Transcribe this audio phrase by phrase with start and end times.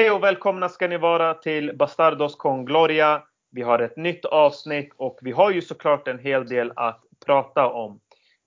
[0.00, 3.22] Hej och välkomna ska ni vara till Bastardos con Gloria.
[3.50, 7.66] Vi har ett nytt avsnitt och vi har ju såklart en hel del att prata
[7.66, 8.00] om.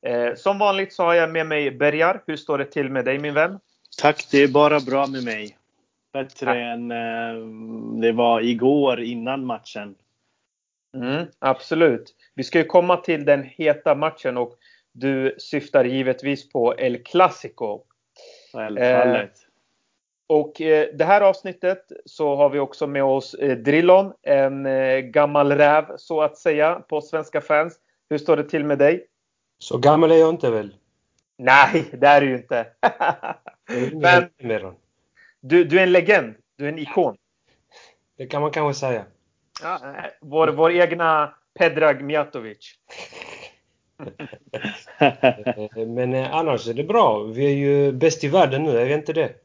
[0.05, 2.23] Eh, som vanligt så har jag med mig Bergar.
[2.27, 3.59] Hur står det till med dig min vän?
[4.01, 5.57] Tack, det är bara bra med mig.
[6.13, 6.57] Bättre Tack.
[6.57, 7.47] än eh,
[8.01, 9.95] det var igår innan matchen.
[10.97, 12.15] Mm, absolut.
[12.35, 14.53] Vi ska ju komma till den heta matchen och
[14.91, 17.81] du syftar givetvis på El Clasico.
[18.53, 19.37] Självfallet.
[19.37, 19.42] Eh,
[20.27, 24.99] och eh, det här avsnittet så har vi också med oss eh, Drillon, en eh,
[24.99, 27.79] gammal räv så att säga på svenska fans.
[28.09, 29.07] Hur står det till med dig?
[29.59, 30.75] Så gammal är jag inte väl?
[31.37, 32.67] Nej, det är du ju inte.
[34.41, 34.75] Men
[35.39, 36.35] du, du är en legend.
[36.57, 37.17] Du är en ikon.
[38.17, 39.05] Det kan man kanske säga.
[39.61, 39.79] Ja,
[40.21, 42.75] vår, vår egna Pedrag Mijatovic.
[45.87, 47.23] Men annars är det bra.
[47.23, 49.42] Vi är ju bäst i världen nu, är vi inte det?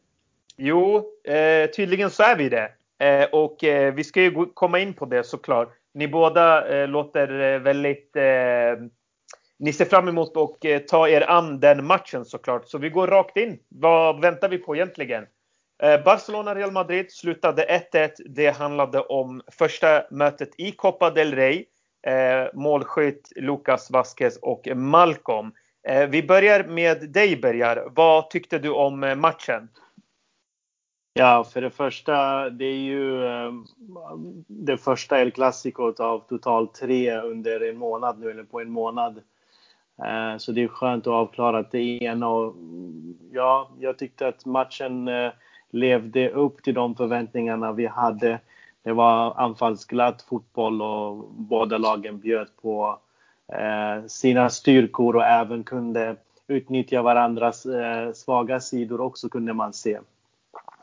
[0.60, 2.70] Jo, eh, tydligen så är vi det.
[2.98, 5.68] Eh, och eh, vi ska ju komma in på det såklart.
[5.94, 8.16] Ni båda eh, låter eh, väldigt...
[8.16, 8.86] Eh,
[9.58, 12.68] ni ser fram emot att eh, ta er an den matchen såklart.
[12.68, 13.58] Så vi går rakt in.
[13.68, 15.26] Vad väntar vi på egentligen?
[15.82, 18.10] Eh, Barcelona-Real Madrid slutade 1-1.
[18.26, 21.64] Det handlade om första mötet i Copa del Rey.
[22.54, 25.52] målskytt Lucas Vasquez och Malcolm.
[26.08, 27.88] vi börjar med dig Bergar.
[27.90, 29.68] Vad tyckte du om matchen?
[31.18, 33.52] Ja, för det första, det är ju eh,
[34.46, 39.22] det första El Clasico av totalt tre under en månad nu, eller på en månad.
[40.04, 42.54] Eh, så det är skönt att ha avklarat det ena och
[43.32, 45.30] ja, jag tyckte att matchen eh,
[45.70, 48.40] levde upp till de förväntningarna vi hade.
[48.82, 52.98] Det var anfallsglatt fotboll och båda lagen bjöd på
[54.08, 56.16] sina styrkor och även kunde
[56.46, 57.66] utnyttja varandras
[58.14, 59.98] svaga sidor också kunde man se.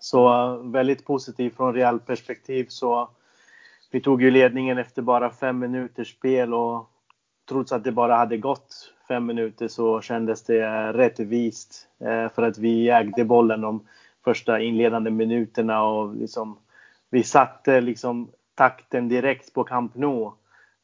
[0.05, 2.65] Så väldigt positivt från Real perspektiv.
[2.69, 3.09] Så
[3.91, 6.89] vi tog ju ledningen efter bara fem minuters spel och
[7.49, 12.57] trots att det bara hade gått fem minuter så kändes det rättvist eh, för att
[12.57, 13.87] vi ägde bollen de
[14.23, 16.57] första inledande minuterna och liksom
[17.09, 20.31] vi satte liksom takten direkt på Camp Nou.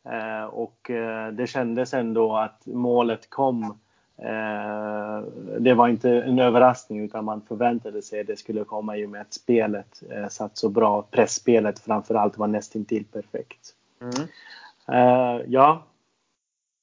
[0.10, 3.80] Eh, och eh, det kändes ändå att målet kom
[5.60, 9.10] det var inte en överraskning utan man förväntade sig att det skulle komma i och
[9.10, 11.02] med att spelet eh, satt så bra.
[11.12, 13.76] Pressspelet framförallt var nästintill perfekt.
[14.02, 14.28] Mm.
[14.88, 15.84] Eh, ja.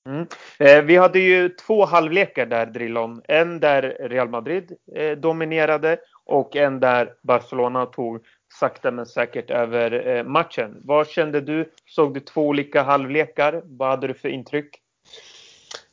[0.06, 0.86] Mm.
[0.86, 3.22] vi hade ju två halvlekar där Drillon.
[3.24, 4.76] En där Real Madrid
[5.16, 8.24] dominerade och en där Barcelona tog
[8.60, 10.80] sakta men säkert över matchen.
[10.84, 11.70] Vad kände du?
[11.86, 13.62] Såg du två olika halvlekar?
[13.64, 14.82] Vad hade du för intryck?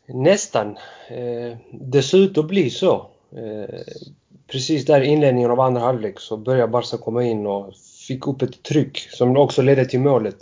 [0.07, 0.77] Nästan.
[1.07, 3.07] Eh, det ser ut att bli så.
[3.31, 3.79] Eh,
[4.47, 7.73] precis där i inledningen av andra halvlek så började Barca komma in och
[8.07, 10.39] fick upp ett tryck som också ledde till målet.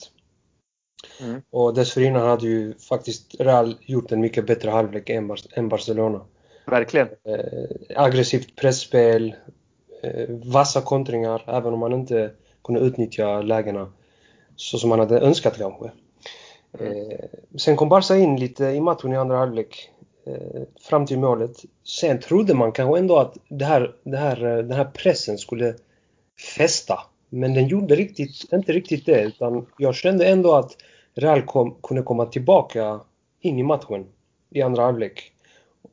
[1.21, 1.41] Mm.
[1.49, 6.21] Och dessförinnan hade ju faktiskt Real gjort en mycket bättre halvlek än, Bar än Barcelona.
[6.65, 7.07] Verkligen.
[7.07, 9.35] Eh, aggressivt pressspel,
[10.03, 12.31] eh, vassa kontringar, även om man inte
[12.63, 13.91] kunde utnyttja lägena
[14.55, 15.91] så som man hade önskat kanske.
[16.79, 17.19] Eh,
[17.57, 19.89] sen kom Barca in lite i matchen i andra halvlek
[20.25, 21.57] eh, fram till målet.
[21.83, 25.75] Sen trodde man kanske ändå att det här, det här, eh, den här pressen skulle
[26.57, 26.99] fästa.
[27.29, 30.77] Men den gjorde riktigt, inte riktigt det utan jag kände ändå att
[31.15, 32.99] Real kom, kunde komma tillbaka
[33.41, 34.05] in i matchen
[34.49, 35.31] i andra halvlek.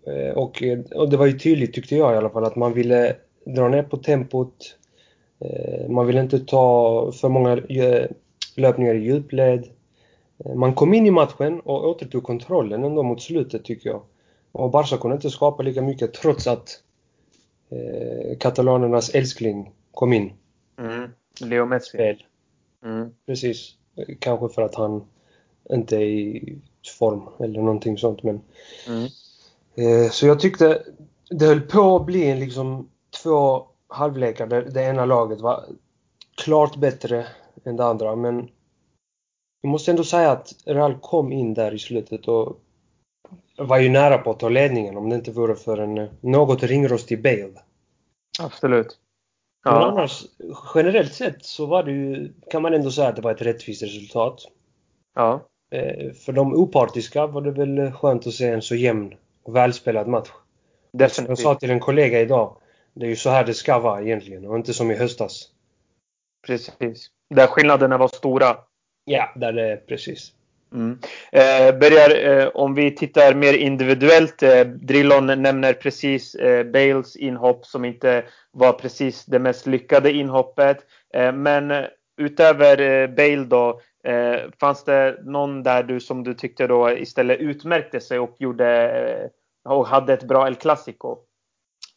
[0.07, 0.63] Eh, och,
[0.95, 3.83] och det var ju tydligt tyckte jag i alla fall att man ville dra ner
[3.83, 4.77] på tempot.
[5.41, 8.07] Eh, man ville inte ta för många eh,
[8.57, 9.67] löpningar i djupled.
[10.45, 14.03] Man kom in i matchen och återtog kontrollen ändå mot slutet tycker jag.
[14.53, 16.83] Och Barca kunde inte skapa lika mycket trots att
[17.71, 20.33] eh, katalanernas älskling kom in.
[20.79, 21.11] Mm.
[21.41, 22.19] Leo Messi.
[22.85, 23.11] Mm.
[23.27, 23.75] Precis.
[24.19, 25.05] Kanske för att han
[25.71, 26.59] inte är i
[26.99, 28.41] form eller någonting sånt men.
[28.89, 29.09] Mm.
[29.75, 30.83] Eh, så jag tyckte
[31.31, 32.89] det höll på att bli liksom
[33.23, 35.65] två halvlekar där det ena laget var
[36.37, 37.27] klart bättre
[37.65, 38.49] än det andra men
[39.61, 42.61] jag måste ändå säga att Real kom in där i slutet och
[43.57, 47.23] var ju nära på att ta ledningen om det inte vore för en något ringrostig
[47.23, 47.61] Bale.
[48.41, 48.99] Absolut.
[49.65, 49.73] Ja.
[49.73, 50.25] Men annars,
[50.75, 53.83] generellt sett så var det ju, kan man ändå säga att det var ett rättvist
[53.83, 54.41] resultat.
[55.15, 55.41] Ja.
[55.71, 60.09] Eh, för de opartiska var det väl skönt att se en så jämn och välspelad
[60.09, 60.29] match.
[60.93, 61.29] Definitivt.
[61.29, 62.57] Jag sa till en kollega idag,
[62.95, 65.49] det är ju så här det ska vara egentligen och inte som i höstas.
[66.47, 67.11] Precis.
[67.35, 68.57] Där skillnaderna var stora.
[69.11, 70.33] Ja, där det är precis.
[70.73, 70.99] Mm.
[71.33, 74.43] Eh, börjar, eh, om vi tittar mer individuellt.
[74.43, 80.79] Eh, Drillon nämner precis eh, Bales inhopp som inte var precis det mest lyckade inhoppet.
[81.35, 81.87] Men
[82.17, 83.81] utöver Bale då,
[84.61, 89.31] fanns det någon där du som du tyckte då istället utmärkte sig och gjorde
[89.65, 91.17] och hade ett bra El Clasico?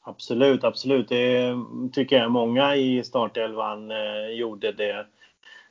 [0.04, 1.10] Absolut, absolut.
[1.10, 1.56] Det
[1.94, 3.92] tycker jag många i startelvan
[4.38, 5.06] gjorde det.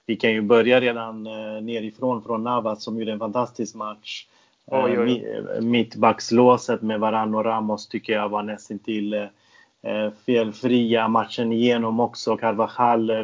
[0.06, 1.22] Vi kan ju börja redan
[1.62, 4.26] nerifrån från Navas som gjorde en fantastisk match.
[4.66, 5.42] Oj, oj.
[5.60, 9.14] Mittbackslåset med Varann och Ramos tycker jag var nästintill
[9.82, 12.36] eh, felfria matchen igenom också.
[12.36, 13.16] Carvajal eh,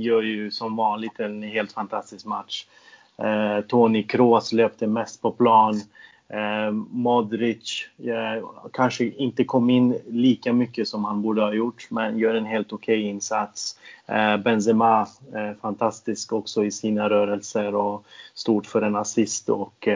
[0.00, 2.66] gör ju som vanligt en helt fantastisk match.
[3.18, 5.80] Eh, Toni Kroos löpte mest på plan.
[6.28, 12.18] Eh, Modric eh, kanske inte kom in lika mycket som han borde ha gjort, men
[12.18, 13.78] gör en helt okej okay insats.
[14.06, 15.06] Eh, Benzema,
[15.60, 19.48] fantastisk också i sina rörelser och stort för en assist.
[19.48, 19.88] Och,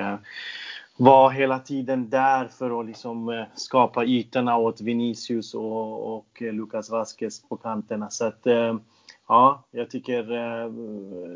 [1.01, 6.91] var hela tiden där för att liksom eh, skapa ytorna åt Vinicius och, och Lucas
[6.91, 8.11] Vasquez på kanterna.
[8.11, 8.77] Så att, eh,
[9.31, 10.71] ja, jag tycker eh,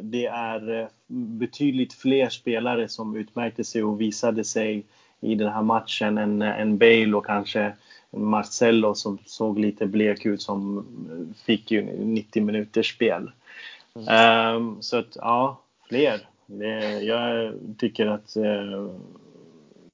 [0.02, 4.84] det är betydligt fler spelare som utmärkte sig och visade sig
[5.20, 7.72] i den här matchen än, än Bale och kanske
[8.10, 10.86] Marcelo som såg lite blek ut som
[11.46, 13.30] fick ju 90 minuters spel.
[13.94, 14.56] Mm.
[14.56, 16.28] Um, så att ja, fler.
[16.46, 18.90] Det, jag tycker att uh,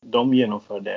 [0.00, 0.93] de genomförde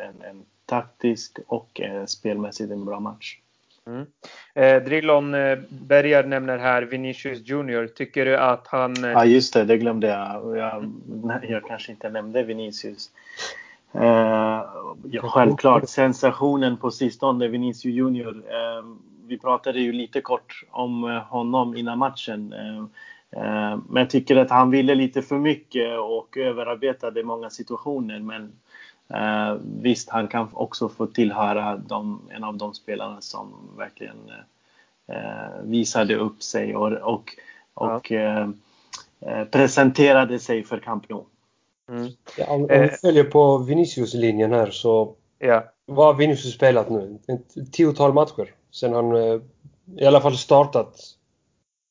[0.00, 3.38] en, en taktisk och eh, spelmässigt en bra match.
[3.86, 4.06] Mm.
[4.54, 7.86] Eh, Drillon eh, nämner här Vinicius Junior.
[7.86, 9.04] Tycker du att han...
[9.04, 9.10] Eh...
[9.10, 9.64] Ja, just det.
[9.64, 10.58] Det glömde jag.
[10.58, 10.92] Jag,
[11.48, 13.10] jag kanske inte nämnde Vinicius.
[13.92, 14.64] Eh,
[15.04, 15.88] ja, självklart.
[15.88, 18.44] Sensationen på sistone, Vinicius Junior.
[18.48, 18.84] Eh,
[19.26, 22.52] vi pratade ju lite kort om eh, honom innan matchen.
[22.52, 22.78] Eh,
[23.42, 28.20] eh, men jag tycker att han ville lite för mycket och överarbetade många situationer.
[28.20, 28.52] Men
[29.08, 34.30] eh, visst, han kan också få tillhöra de, en av de spelarna som verkligen
[35.06, 37.30] eh, visade upp sig och, och,
[37.74, 38.52] och ja.
[39.50, 41.24] presenterade sig för Camp Nou.
[41.88, 42.12] Mm.
[42.38, 45.64] Ja, om, om vi följer på Vinicius-linjen här så ja.
[45.86, 47.18] vad har Vinicius spelat nu?
[47.28, 49.16] Ett tiotal matcher sen han
[49.96, 51.16] i alla fall startat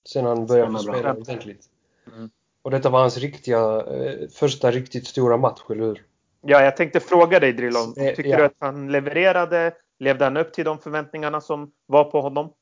[0.04, 1.66] Sen han började spela ordentligt.
[2.08, 2.30] Mm.
[2.62, 6.04] Och detta var hans riktiga, eh, första riktigt stora match, eller hur?
[6.42, 7.94] Ja, jag tänkte fråga dig Drillon.
[7.98, 8.38] Eh, Tycker ja.
[8.38, 9.74] du att han levererade?
[10.00, 12.54] Levde han upp till de förväntningarna som var på honom?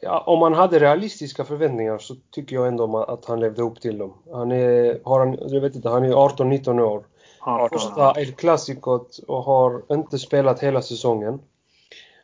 [0.00, 3.98] Ja, om man hade realistiska förväntningar så tycker jag ändå att han levde upp till
[3.98, 4.14] dem.
[4.32, 7.04] Han är, har han, jag vet inte, han är 18-19 år.
[7.40, 7.78] 18.
[7.78, 11.40] Första El Clasicot och har inte spelat hela säsongen.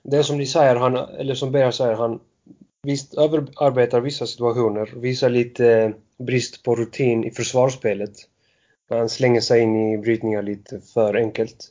[0.03, 2.21] Det är som ni säger, han, eller som Berra säger, han
[2.83, 8.13] visst överarbetar vissa situationer, visar lite brist på rutin i försvarsspelet.
[8.89, 11.71] Han slänger sig in i brytningar lite för enkelt.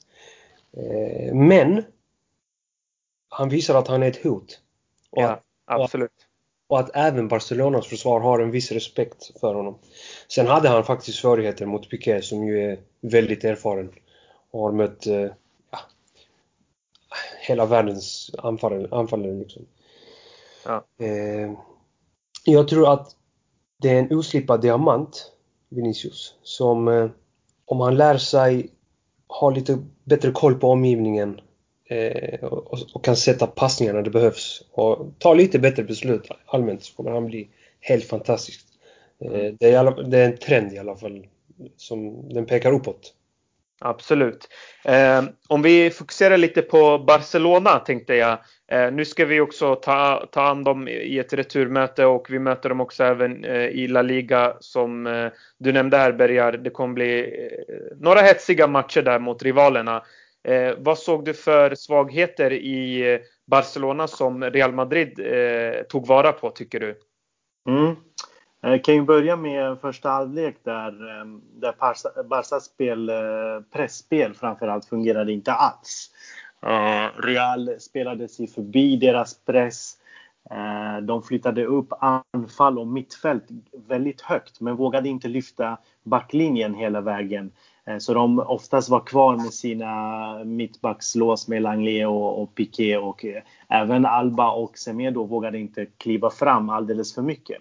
[0.77, 1.83] Eh, men
[3.29, 4.61] han visar att han är ett hot.
[5.09, 6.11] Och ja, absolut.
[6.67, 9.79] Och att även Barcelonas försvar har en viss respekt för honom.
[10.27, 13.93] Sen hade han faktiskt svårigheter mot Piqué som ju är väldigt erfaren
[14.51, 15.31] och har mött eh,
[15.71, 15.79] ja,
[17.47, 18.87] hela världens anfallare.
[18.91, 19.65] anfallare liksom.
[20.65, 20.85] Ja.
[20.99, 21.51] Eh,
[22.43, 23.15] jag tror att
[23.77, 25.31] det är en oslipad diamant,
[25.69, 27.09] Vinicius, som eh,
[27.65, 28.69] om han lär sig
[29.27, 31.41] ha lite bättre koll på omgivningen
[31.85, 36.83] eh, och, och, kan sätta passningar när det behövs och ta lite bättre beslut allmänt
[36.83, 38.65] så kommer han bli helt fantastisk.
[39.19, 41.27] Eh, det, är alla, det är en trend i alla fall
[41.77, 43.13] som den pekar uppåt.
[43.79, 44.47] Absolut.
[44.85, 48.37] Eh, om vi fokuserar lite på Barcelona tänkte jag.
[48.71, 52.69] Eh, nu ska vi också ta, ta an dem i ett returmöte och vi möter
[52.69, 56.51] dem också även eh, i La Liga som eh, du nämnde här Bergar.
[56.51, 60.03] Det kommer bli eh, några hetsiga matcher där mot rivalerna.
[60.47, 66.31] Eh, vad såg du för svagheter i eh, Barcelona som Real Madrid eh, tog vara
[66.31, 66.99] på tycker du?
[67.69, 67.95] Mm.
[68.61, 73.15] Jag kan ju börja med första halvlek där, eh, där Barcas spel, eh,
[73.71, 76.11] pressspel framförallt fungerade inte alls.
[77.15, 79.97] Real spelade sig förbi deras press.
[81.01, 83.43] De flyttade upp anfall och mittfält
[83.87, 87.51] väldigt högt men vågade inte lyfta backlinjen hela vägen.
[87.99, 93.25] Så de oftast var kvar med sina mittbackslås med Langley och, och Piqué och
[93.67, 97.57] även Alba och Semedo vågade inte kliva fram alldeles för mycket.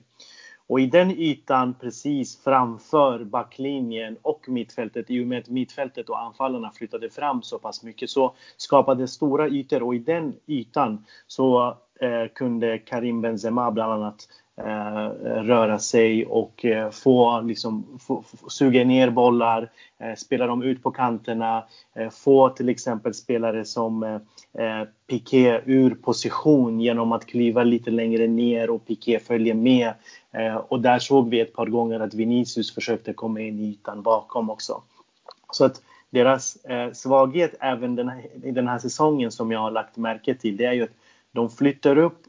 [0.68, 6.20] Och i den ytan precis framför backlinjen och mittfältet, i och med att mittfältet och
[6.20, 9.82] anfallarna flyttade fram så pass mycket, så skapades stora ytor.
[9.82, 15.08] Och i den ytan så eh, kunde Karim Benzema bland annat Eh,
[15.42, 20.82] röra sig och eh, få, liksom, få, få, suga ner bollar, eh, spela dem ut
[20.82, 24.14] på kanterna, eh, få till exempel spelare som eh,
[24.64, 29.92] eh Piqué ur position genom att kliva lite längre ner och Piqué följer med.
[30.68, 34.50] och där såg vi ett par gånger att Vinicius försökte komma in i ytan bakom
[34.50, 34.82] också.
[35.50, 39.70] Så att deras eh, svaghet även den här, i den här säsongen som jag har
[39.70, 40.96] lagt märke till, det är ju att
[41.32, 42.25] de flyttar upp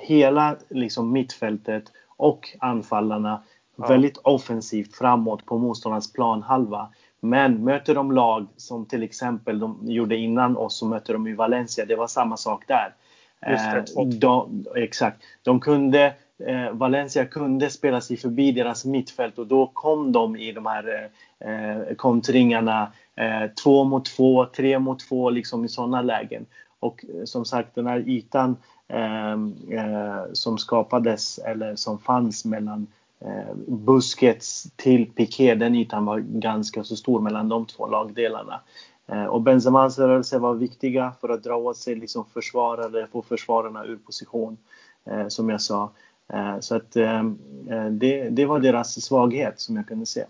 [0.00, 1.84] hela liksom, mittfältet
[2.16, 3.42] och anfallarna
[3.76, 3.86] ja.
[3.86, 6.88] väldigt offensivt framåt på motståndarens planhalva.
[7.20, 11.34] Men möter de lag som till exempel de gjorde innan oss så möter de i
[11.34, 11.84] Valencia.
[11.84, 12.94] Det var samma sak där.
[13.40, 15.22] Eh, de, exakt.
[15.42, 16.14] De kunde,
[16.46, 21.10] eh, Valencia kunde spela sig förbi deras mittfält och då kom de i de här
[21.38, 26.46] eh, kontringarna eh, två mot två, tre mot två, liksom i sådana lägen.
[26.80, 28.56] Och eh, som sagt, den här ytan
[28.88, 32.86] ehm, eh, som skapades eller som fanns mellan
[33.20, 38.60] eh, Busquets till Piqué, den ytan var ganska så stor mellan de två lagdelarna.
[39.06, 43.84] Eh, och Benzemans rörelser var viktiga för att dra åt sig liksom försvarare, få försvararna
[43.84, 44.56] ur position,
[45.04, 45.90] eh, som jag sa.
[46.32, 47.38] Eh, så att ehm,
[47.70, 50.24] eh, det, det var deras svaghet som jag kunde se.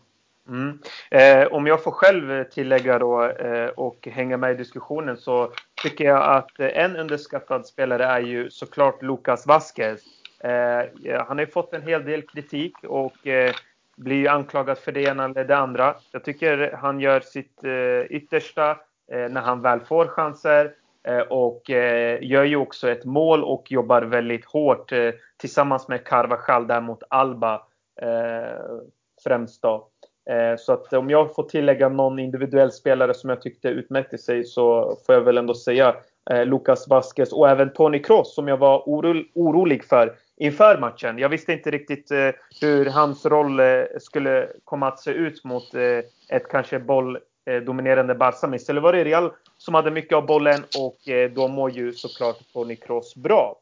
[0.49, 0.78] Mm.
[1.11, 5.52] Eh, om jag får själv tillägga då eh, och hänga med i diskussionen så
[5.83, 10.02] tycker jag att en underskattad spelare är ju såklart Lucas Vasquez.
[10.40, 10.85] Eh,
[11.26, 13.55] han har ju fått en hel del kritik och eh,
[13.97, 15.95] blir ju anklagad för det ena eller det andra.
[16.12, 18.71] Jag tycker han gör sitt eh, yttersta
[19.12, 20.73] eh, när han väl får chanser
[21.09, 26.05] eh, och eh, gör ju också ett mål och jobbar väldigt hårt eh, tillsammans med
[26.05, 27.62] Carvajal där mot Alba
[29.25, 29.88] främst då.
[30.31, 34.45] Eh, så att om jag får tillägga någon individuell spelare som jag tyckte utmärkte sig
[34.45, 35.97] så får jag väl ändå säga
[36.31, 38.83] eh, Lucas Vasquez och även Tony Kroos som jag var
[39.35, 41.19] orolig för inför matchen.
[41.19, 42.31] Jag visste inte riktigt eh,
[42.61, 43.61] hur hans roll
[44.01, 45.75] skulle komma att se ut mot
[46.29, 48.47] ett kanske bolldominerande Barca.
[48.47, 50.99] Men istället var det Real som hade mycket av bollen och
[51.35, 53.57] då mår ju såklart Tony Kroos bra.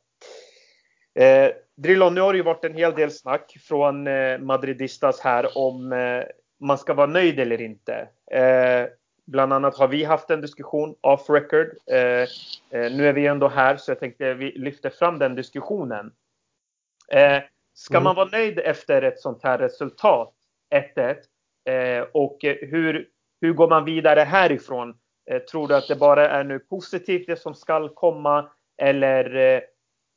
[1.18, 5.58] Eh, Drillon, nu har det ju varit en hel del snack från eh, Madridistas här
[5.58, 6.22] om eh,
[6.60, 8.08] man ska vara nöjd eller inte.
[8.30, 8.86] Eh,
[9.26, 11.66] bland annat har vi haft en diskussion off record.
[11.86, 12.26] Eh, eh,
[12.92, 16.12] nu är vi ändå här så jag tänkte vi lyfter fram den diskussionen.
[17.12, 17.42] Eh,
[17.74, 18.04] ska mm.
[18.04, 20.34] man vara nöjd efter ett sånt här resultat,
[20.74, 21.16] 1-1?
[21.64, 23.08] Eh, och hur,
[23.40, 24.94] hur går man vidare härifrån?
[25.30, 28.50] Eh, tror du att det bara är nu positivt det som skall komma?
[28.82, 29.62] Eller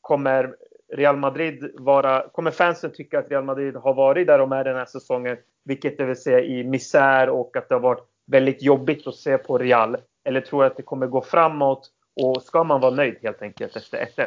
[0.01, 0.55] kommer
[0.91, 4.75] Real Madrid vara, kommer fansen tycka att Real Madrid har varit där de är den
[4.75, 9.08] här säsongen, vilket det vill säga i misär och att det har varit väldigt jobbigt
[9.08, 9.98] att se på Real?
[10.24, 11.89] Eller tror du att det kommer gå framåt
[12.22, 14.25] och ska man vara nöjd helt enkelt efter 1-1?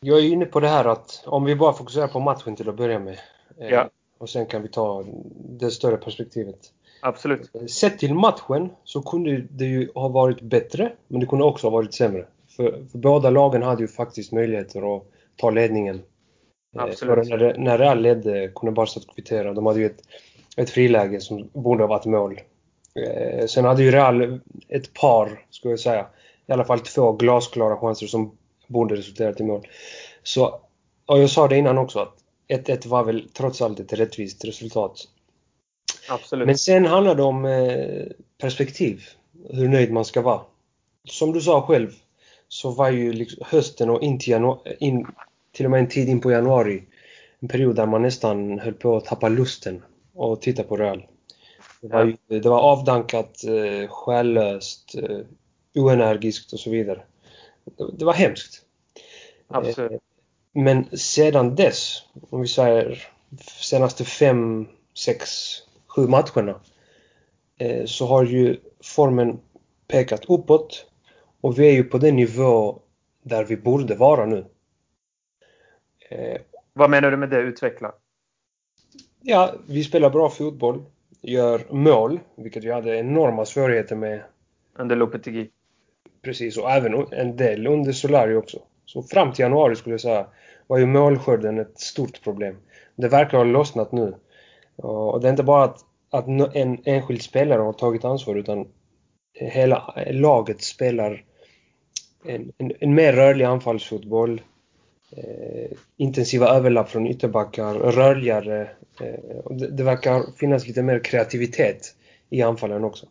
[0.00, 2.76] Jag är inne på det här att om vi bara fokuserar på matchen till att
[2.76, 3.18] börja med.
[3.58, 3.90] Eh, ja.
[4.18, 5.04] Och sen kan vi ta
[5.58, 6.72] det större perspektivet.
[7.00, 7.70] Absolut.
[7.70, 11.70] Sett till matchen så kunde det ju ha varit bättre, men det kunde också ha
[11.70, 12.26] varit sämre.
[12.56, 15.02] För, för båda lagen hade ju faktiskt möjligheter att
[15.36, 16.02] ta ledningen.
[16.76, 17.28] Eh, Absolut.
[17.28, 19.52] För när, Real ledde kunde Barca kvittera.
[19.52, 20.02] De hade ju ett,
[20.56, 22.40] ett friläge som borde ha varit mål.
[23.06, 26.06] Eh, sen hade ju Real ett par, skulle jag säga,
[26.46, 28.36] i alla fall två glasklara chanser som
[28.66, 29.66] borde resulterat i mål.
[30.22, 30.60] Så,
[31.06, 32.14] och jag sa det innan också att
[32.48, 35.08] 1-1 var väl trots allt ett rättvist resultat.
[36.08, 36.46] Absolut.
[36.46, 38.04] Men sen handlar det om eh,
[38.40, 39.02] perspektiv.
[39.50, 40.40] Hur nöjd man ska vara.
[41.04, 41.90] Som du sa själv,
[42.48, 45.06] så var ju liksom hösten och in till, januari, in,
[45.52, 46.82] till och med en tid in på januari
[47.40, 49.82] en period där man nästan höll på att tappa lusten
[50.14, 51.06] och titta på Real.
[51.80, 55.18] Det var, ju, det var avdankat, eh, själlöst, eh,
[55.74, 57.02] oenergiskt och så vidare.
[57.64, 58.62] Det, det var hemskt.
[59.48, 59.92] Absolut.
[59.92, 59.98] Eh,
[60.52, 63.08] men sedan dess, om vi säger
[63.60, 65.30] senaste fem, sex,
[65.86, 66.60] sju matcherna,
[67.58, 69.40] eh, så har ju formen
[69.88, 70.86] pekat uppåt
[71.46, 72.80] och vi är ju på den nivå
[73.22, 74.46] där vi borde vara nu.
[76.10, 76.40] Eh,
[76.72, 77.40] Vad menar du med det?
[77.40, 77.94] Utveckla.
[79.22, 80.84] Ja, vi spelar bra fotboll,
[81.22, 84.22] gör mål, vilket vi hade enorma svårigheter med.
[84.78, 85.50] Under Lopetegui.
[86.22, 88.58] Precis, och även en del under Solari också.
[88.84, 90.26] Så fram till januari skulle jag säga
[90.66, 92.56] var ju målskörden ett stort problem.
[92.96, 94.14] Det verkar ha lossnat nu.
[94.76, 95.78] Och det är inte bara att,
[96.10, 98.68] att en enskild spelare har tagit ansvar utan
[99.34, 101.24] hela laget spelar
[102.28, 104.40] en, en, en mer rörlig anfallsfotboll.
[105.10, 108.70] Eh, intensiva överlapp från ytterbackar, rörligare.
[109.00, 111.94] Eh, det, det, verkar finnas lite mer kreativitet
[112.30, 113.06] i anfallen också.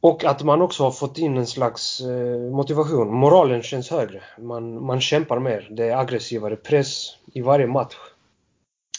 [0.00, 3.14] och att man också har fått in en slags eh, motivation.
[3.14, 4.22] Moralen känns högre.
[4.38, 5.68] Man, man kämpar mer.
[5.70, 7.96] Det är aggressivare press i varje match.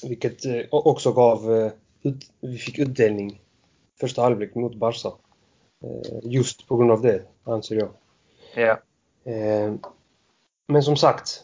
[0.04, 1.56] Vilket eh, också gav...
[1.56, 1.72] Eh,
[2.04, 3.42] ut, vi fick utdelning
[4.00, 5.12] första halvlek mot Barca.
[5.84, 7.90] Eh, just på grund av det, anser jag.
[8.56, 8.79] Ja.
[10.68, 11.44] Men som sagt,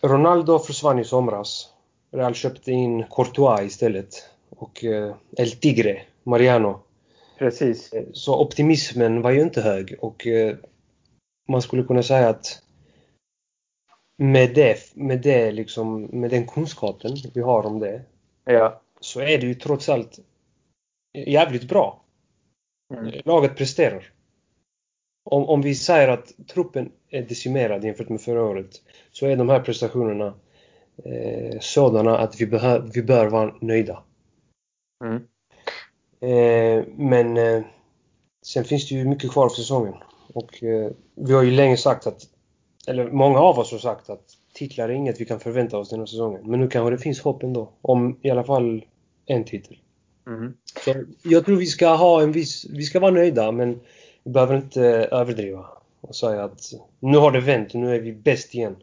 [0.00, 1.72] Ronaldo försvann i somras.
[2.10, 4.28] Real köpte in Courtois istället.
[4.56, 4.84] Och
[5.36, 6.82] El Tigre, Mariano,
[7.42, 7.94] Precis.
[8.12, 10.56] Så optimismen var ju inte hög och eh,
[11.48, 12.62] man skulle kunna säga att
[14.16, 18.02] med det, med det liksom, med den kunskapen vi har om det
[18.44, 18.80] ja.
[19.00, 20.18] så är det ju trots allt
[21.26, 22.02] jävligt bra.
[22.94, 23.12] Mm.
[23.24, 24.12] Laget presterar.
[25.24, 29.48] Om, om vi säger att truppen är decimerad jämfört med förra året så är de
[29.48, 30.34] här prestationerna
[31.04, 32.44] eh, sådana att vi,
[32.94, 34.02] vi bör vara nöjda.
[35.04, 35.22] Mm.
[36.20, 37.62] Eh, men eh,
[38.42, 39.94] sen finns det ju mycket kvar av säsongen.
[40.34, 42.22] Och eh, vi har ju länge sagt att,
[42.86, 44.24] eller många av oss har sagt att
[44.54, 46.50] titlar är inget vi kan förvänta oss den här säsongen.
[46.50, 47.72] Men nu kanske det finns hopp ändå.
[47.82, 48.84] Om i alla fall
[49.26, 49.78] en titel.
[50.26, 50.54] Mm.
[50.84, 53.80] Så jag tror vi ska ha en viss, vi ska vara nöjda men
[54.24, 55.66] vi behöver inte överdriva
[56.00, 56.60] och säga att
[57.00, 58.76] nu har det vänt, nu är vi bäst igen.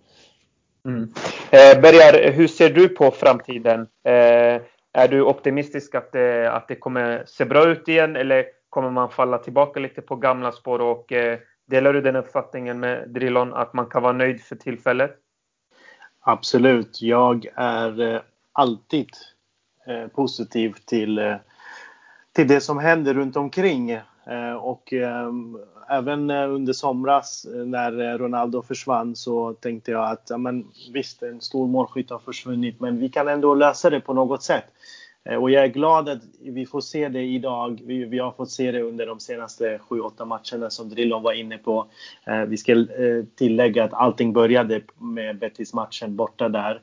[0.85, 1.13] Mm.
[1.51, 3.81] Eh, Bergar, hur ser du på framtiden?
[4.03, 4.61] Eh,
[4.93, 9.09] är du optimistisk att det, att det kommer se bra ut igen eller kommer man
[9.09, 13.73] falla tillbaka lite på gamla spår och eh, delar du den uppfattningen med Drillon att
[13.73, 15.15] man kan vara nöjd för tillfället?
[16.19, 17.01] Absolut.
[17.01, 18.21] Jag är eh,
[18.53, 19.09] alltid
[19.87, 21.35] eh, positiv till, eh,
[22.31, 23.99] till det som händer runt omkring.
[24.29, 25.57] Eh, och ehm,
[25.89, 31.23] även eh, under somras eh, när Ronaldo försvann så tänkte jag att ja, men, visst,
[31.23, 34.65] en stor målskytt har försvunnit men vi kan ändå lösa det på något sätt.
[35.39, 37.81] Och jag är glad att vi får se det idag.
[37.85, 41.57] Vi, vi har fått se det under de senaste 7-8 matcherna som Drillon var inne
[41.57, 41.85] på.
[42.47, 42.85] Vi ska
[43.35, 46.81] tillägga att allting började med Betis-matchen borta där.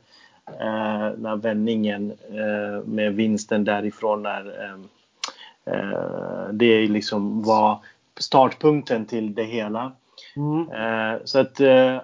[1.16, 2.12] När vändningen
[2.84, 4.88] med vinsten därifrån när ehm,
[6.52, 7.78] det liksom var
[8.18, 9.92] startpunkten till det hela.
[10.36, 10.70] Mm.
[10.70, 12.00] Eh, så att eh,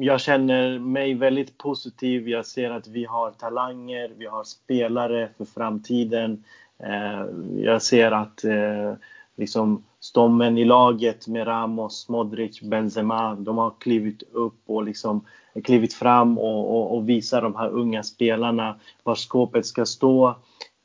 [0.00, 2.28] jag känner mig väldigt positiv.
[2.28, 6.44] Jag ser att vi har talanger, vi har spelare för framtiden.
[6.78, 7.24] Eh,
[7.56, 8.44] jag ser att
[9.36, 15.24] liksom stommen i laget med Ramos, Modric, Benzema, de har klivit upp och liksom
[15.64, 20.36] klivit fram och, och, och visar de här unga spelarna var skåpet ska stå.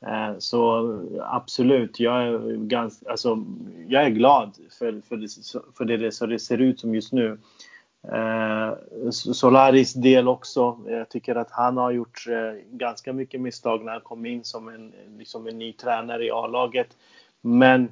[0.06, 3.44] Eh, så absolut, jag är, ganska, alltså,
[3.88, 5.28] jag är glad för, för, det,
[5.76, 7.38] för det, så det ser ut som just nu.
[8.12, 8.74] Eh,
[9.10, 10.78] Solaris del också.
[10.86, 14.68] Jag tycker att han har gjort eh, ganska mycket misstag när han kom in som
[14.68, 16.96] en, liksom en ny tränare i A-laget.
[17.40, 17.88] Men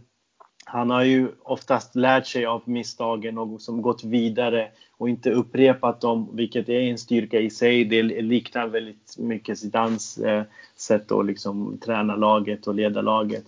[0.65, 6.01] han har ju oftast lärt sig av misstagen och som gått vidare och inte upprepat
[6.01, 7.85] dem, vilket är en styrka i sig.
[7.85, 10.43] Det liknar väldigt mycket Zidans eh,
[10.77, 13.45] sätt att liksom träna laget och leda laget.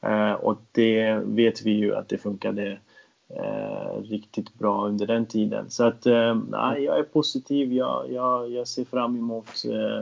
[0.00, 2.78] Eh, och det vet vi ju att det funkade
[3.28, 5.70] eh, riktigt bra under den tiden.
[5.70, 6.36] Så att eh,
[6.78, 7.72] jag är positiv.
[7.72, 9.98] Jag, jag, jag ser fram emot eh,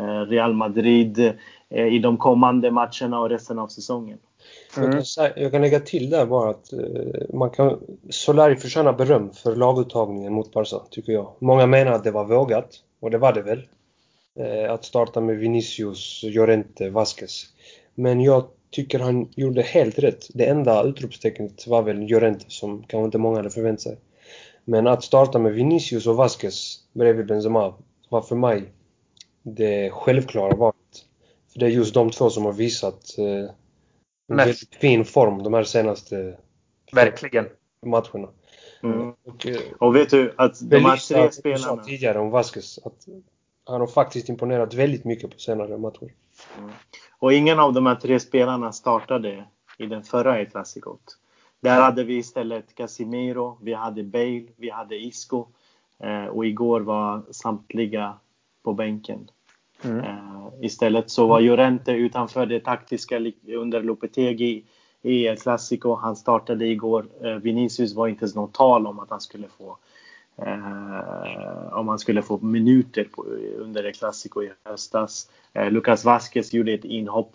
[0.00, 1.32] eh, Real Madrid
[1.68, 4.18] eh, i de kommande matcherna och resten av säsongen.
[4.76, 4.90] Mm.
[4.92, 9.32] Jag, kan, jag, kan, lägga till där bara att uh, man kan, Solari förtjänar beröm
[9.32, 11.32] för laguttagningen mot Barca, tycker jag.
[11.38, 13.62] Många menar att det var vågat, och det var det väl.
[14.40, 17.46] Uh, att starta med Vinicius, Llorente, Vasquez.
[17.94, 20.26] Men jag tycker han gjorde helt rätt.
[20.34, 23.96] Det enda utropstecknet var väl Llorente som kanske inte många hade förväntat sig.
[24.64, 27.74] Men att starta med Vinicius och Vasquez bredvid Benzema
[28.08, 28.72] var för mig
[29.42, 30.76] det självklara valet.
[31.52, 33.50] För det är just de två som har visat uh,
[34.36, 36.36] väldigt fin form de här senaste
[36.92, 37.46] Verkligen.
[37.86, 38.28] matcherna.
[38.82, 39.14] Mm.
[39.24, 41.58] Och, eh, och, vet du att de här tre spelarna...
[41.58, 43.06] sa tidigare om Vasquez att
[43.66, 46.12] han har faktiskt imponerat väldigt mycket på senare matcher.
[46.58, 46.70] Mm.
[47.18, 49.44] Och ingen av de här tre spelarna startade
[49.78, 51.18] i den förra El Clasicot.
[51.60, 55.46] Där hade vi istället Casimiro, vi hade Bale, vi hade Isco
[55.98, 58.18] eh, och igår var samtliga
[58.62, 59.30] på bänken.
[59.84, 59.98] Mm.
[59.98, 63.20] Uh, istället så var Llorente utanför det taktiska
[63.56, 64.64] under Lopetegi
[65.02, 65.94] i El Clasico.
[65.94, 67.06] Han startade igår.
[67.24, 69.76] Uh, Vinicius var inte ens något tal om att han skulle få
[70.42, 73.22] uh, om han skulle få minuter på,
[73.58, 75.30] under El Clasico i höstas.
[75.70, 77.32] Lucas Vasquez gjorde ett inhopp,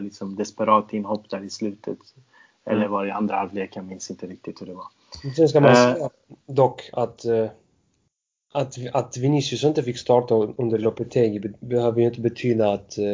[0.00, 1.98] liksom desperat inhopp där i slutet.
[2.64, 2.78] Mm.
[2.78, 4.84] Eller var det i andra halvlek, jag minns inte riktigt hur det var.
[5.36, 6.10] Sen ska man säga
[6.46, 7.24] dock att
[8.54, 13.04] att, att Vinicius inte fick starta under Lopetegi behöver ju inte betyda att, eh,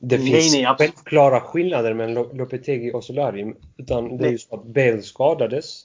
[0.00, 3.54] det finns nej, nej, självklara skillnader mellan Lopetegi och Solari.
[3.76, 5.80] Utan det är ju så att Bale skadades.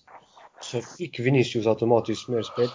[0.62, 2.68] Så fick Vinicius automatiskt mer spel.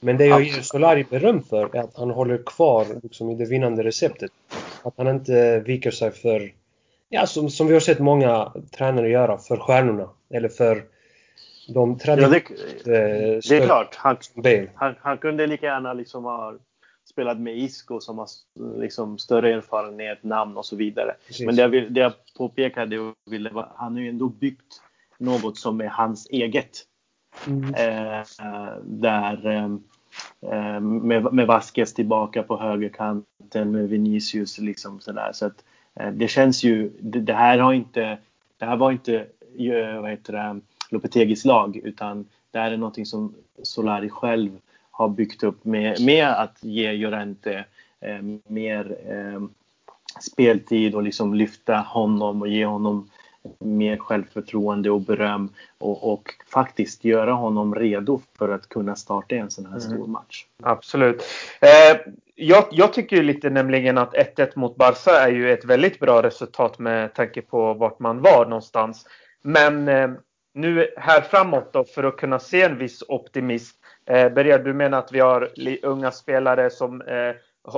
[0.00, 3.44] Men det jag ger Solari beröm för är att han håller kvar liksom, i det
[3.44, 4.30] vinnande receptet.
[4.82, 6.52] Att han inte viker sig för,
[7.08, 10.10] ja som, som vi har sett många tränare göra, för stjärnorna.
[10.30, 10.84] Eller för
[11.68, 12.36] de traditionella...
[12.36, 13.94] Ja, det, det är klart.
[13.96, 14.16] Han,
[14.74, 16.54] han, han, kunde lika gärna liksom ha
[17.10, 18.28] spelat med Isco som har
[18.76, 21.14] liksom större erfarenhet, namn och så vidare.
[21.26, 21.46] Precis.
[21.46, 24.82] Men det jag, vill, det jag påpekade och ville var, han har ju ändå byggt
[25.18, 26.84] något som är hans eget.
[27.46, 27.74] Mm.
[27.74, 28.26] Eh,
[28.82, 29.46] där
[30.50, 35.30] eh, med, med Vasquez tillbaka på högerkanten med Vinicius liksom sådär.
[35.32, 38.18] Så att eh, det känns ju, det, det, här har inte,
[38.58, 39.26] det här var inte,
[39.58, 40.60] eh, vad heter det,
[40.94, 44.50] Lopetegis lag utan det här är någonting som Solari själv
[44.90, 47.64] har byggt upp med, med att ge Llorente
[48.00, 49.42] eh, mer eh,
[50.20, 53.08] speltid och liksom lyfta honom och ge honom
[53.58, 59.50] mer självförtroende och beröm och, och, faktiskt göra honom redo för att kunna starta en
[59.50, 59.80] sån här mm.
[59.80, 60.46] stor match.
[60.62, 61.22] Absolut.
[61.60, 66.22] Eh, jag, jag, tycker lite nämligen att 1-1 mot Barca är ju ett väldigt bra
[66.22, 69.06] resultat med tanke på vart man var någonstans.
[69.42, 70.10] Men eh,
[70.54, 73.76] nu här framåt då för att kunna se en viss optimism.
[74.06, 75.50] Eh, Berger, du menar att vi har
[75.82, 77.34] unga spelare som eh,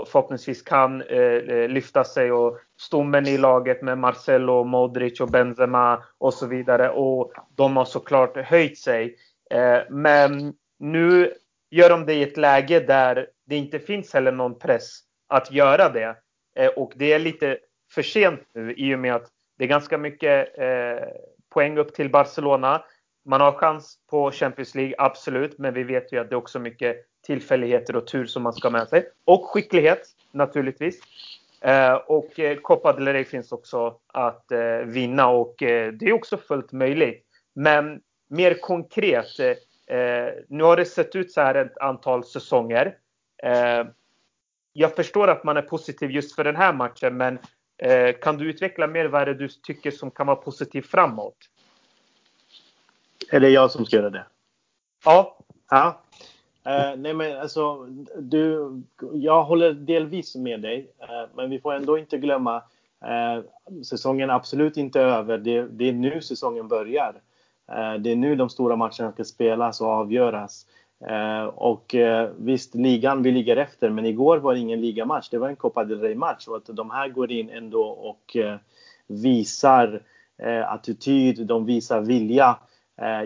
[0.06, 6.02] förhoppningsvis kan eh, eh, lyfta sig och stommen i laget med Marcelo, Modric och Benzema
[6.18, 6.90] och så vidare.
[6.90, 9.16] Och de har såklart höjt sig.
[9.50, 11.32] Eh, men nu
[11.70, 15.88] gör de det i ett läge där det inte finns heller någon press att göra
[15.88, 16.16] det.
[16.58, 17.58] Eh, och det är lite
[17.94, 21.08] för sent nu i och med att det är ganska mycket eh,
[21.56, 22.84] poäng upp till Barcelona.
[23.24, 26.58] Man har chans på Champions League, absolut, men vi vet ju att det är också
[26.58, 29.08] mycket tillfälligheter och tur som man ska med sig.
[29.24, 31.00] Och skicklighet, naturligtvis.
[31.60, 36.12] Eh, och eh, Copa del Rey finns också att eh, vinna och eh, det är
[36.12, 37.24] också fullt möjligt.
[37.54, 42.94] Men mer konkret, eh, eh nu har det sett ut så här ett antal säsonger.
[43.42, 43.84] Eh,
[44.72, 47.38] jag förstår att man är positiv just för den här matchen, men
[48.22, 51.36] kan du utveckla mer vad det du tycker som kan vara positivt framåt?
[53.30, 54.26] Är det jag som ska göra det?
[55.04, 55.38] Ja.
[55.70, 56.00] ja.
[56.66, 57.86] Uh, nej men alltså,
[58.18, 58.70] du,
[59.12, 63.44] jag håller delvis med dig, uh, men vi får ändå inte glömma uh,
[63.82, 65.38] säsongen är absolut inte över.
[65.38, 67.14] Det, det är nu säsongen börjar.
[67.98, 70.66] det är nu de stora matcherna ska spelas och avgöras.
[71.08, 75.28] Eh, och eh, visst, ligan, vi ligger efter, men igår var det ingen ligamatch.
[75.28, 78.56] Det var en Copa del Rey-match och att de här går in ändå och eh,
[79.06, 80.02] visar
[80.66, 82.58] attityd, de visar vilja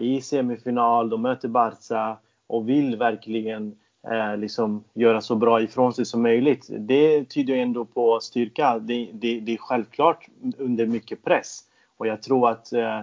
[0.01, 3.75] i semifinal, de möter Barca och vill verkligen
[4.09, 6.67] eh, liksom göra så bra ifrån sig som möjligt.
[6.71, 8.79] Det tyder ändå på styrka.
[8.79, 10.27] Det, det, det är självklart
[10.59, 11.61] under mycket press
[11.97, 13.01] och jag tror att eh,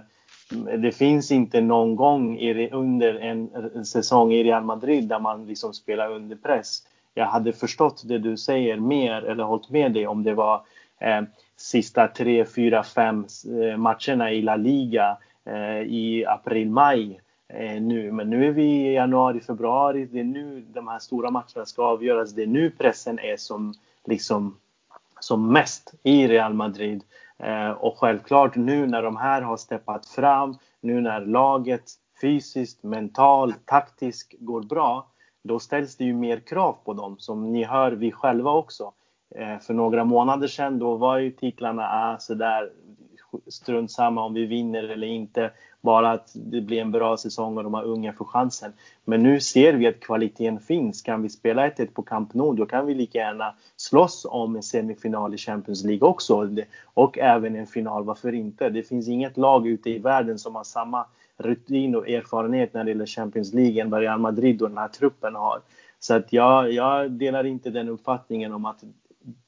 [0.78, 5.74] det finns inte någon gång i, under en, säsong i Real Madrid där man liksom
[5.74, 6.84] spelar under press.
[7.14, 10.62] Jag hade förstått det du säger mer eller hållit med dig om det var
[11.00, 11.22] eh,
[11.58, 13.26] sista tre, fyra, fem
[13.62, 18.12] eh, matcherna i La Liga eh, i april, maj eh, nu.
[18.12, 20.06] Men nu är vi i januari, februari.
[20.06, 22.32] Det är nu de här stora matcherna ska avgöras.
[22.32, 23.74] Det är nu pressen är som,
[24.06, 24.58] liksom,
[25.20, 27.04] som mest i Real Madrid.
[27.44, 31.84] Eh, och självklart nu när de här har steppat fram, nu när laget
[32.22, 35.12] fysiskt, mentalt, taktiskt går bra,
[35.44, 37.16] då ställs det ju mer krav på dem.
[37.20, 38.94] Som ni hör, vi själva också.
[39.36, 42.72] Eh, för några månader sedan då var ju titlarna ah, sådär
[43.48, 45.52] strunt samma om vi vinner eller inte.
[45.82, 48.74] Bara att det blir en bra säsong och de här unga får chansen.
[49.06, 51.02] Men nu ser vi att kvaliteten finns.
[51.02, 54.64] Kan vi spela 1-1 på Camp Nou då kan vi lika gärna slåss om en
[54.64, 56.56] semifinal i Champions League också.
[56.84, 58.70] Och även en final, varför inte?
[58.70, 61.06] Det finns inget lag ute i världen som har samma
[61.38, 64.88] rutin och erfarenhet när det gäller Champions League än vad Real Madrid och den här
[64.88, 65.60] truppen har.
[66.00, 68.84] Så att jag, jag delar inte den uppfattningen om att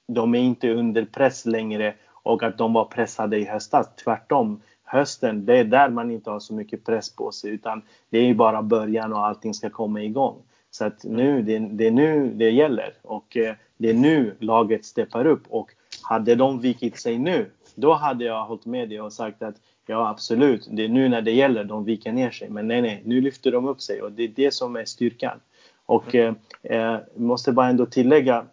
[0.07, 3.89] de är inte under press längre och att de var pressade i höstas.
[4.03, 8.17] Tvärtom hösten, det är där man inte har så mycket press på sig utan det
[8.17, 10.35] är bara början och allting ska komma igång.
[10.71, 14.85] Så att nu, det, det är nu det gäller och eh, det är nu laget
[14.85, 19.13] steppar upp och hade de vikit sig nu, då hade jag hållit med dig och
[19.13, 19.55] sagt att
[19.85, 22.49] ja absolut, det är nu när det gäller de viker ner sig.
[22.49, 25.39] Men nej, nej, nu lyfter de upp sig och det är det som är styrkan.
[25.85, 28.45] Och eh, eh måste bara ändå tillägga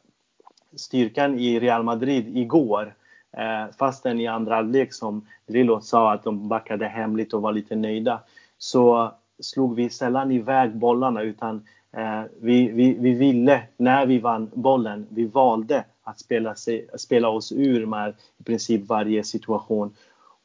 [0.76, 2.94] styrkan i Real Madrid igår
[3.36, 7.76] Eh, fastän i andra halvlek som Lillo sa att de backade hemligt och var lite
[7.76, 8.20] nöjda
[8.58, 14.50] så slog vi sällan iväg bollarna utan eh, vi, vi, vi ville, när vi vann
[14.54, 19.94] bollen, vi valde att spela, sig, spela oss ur med i princip varje situation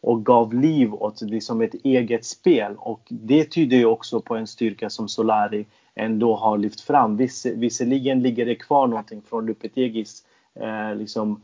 [0.02, 2.76] och gav liv åt liksom ett eget spel.
[2.78, 7.18] Och det tyder ju också på en styrka som Solari ändå har lyft fram.
[7.18, 10.24] Viss, visserligen ligger det kvar någonting från Lupetegis
[10.56, 11.38] eh, liksom, eh,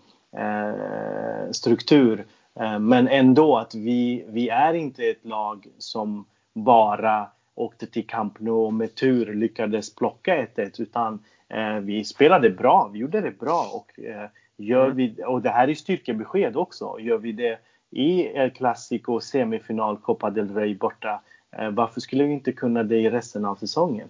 [1.52, 2.26] struktur.
[2.60, 8.40] Eh, men ändå att vi, vi är inte ett lag som bara åkte till Camp
[8.40, 11.20] Nou och med tur lyckades plocka 1-1 utan
[11.50, 14.98] eh, vi spelade bra, vi gjorde det bra och eh, gör mm.
[14.98, 20.30] vi, och det här är styrkebesked också, gör vi det i El Clasico semifinal Copa
[20.30, 21.22] del Rey borta,
[21.52, 24.10] eh, varför skulle vi inte kunna det i resten av säsongen?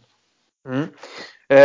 [0.66, 0.88] Mm.
[1.50, 1.58] Eh,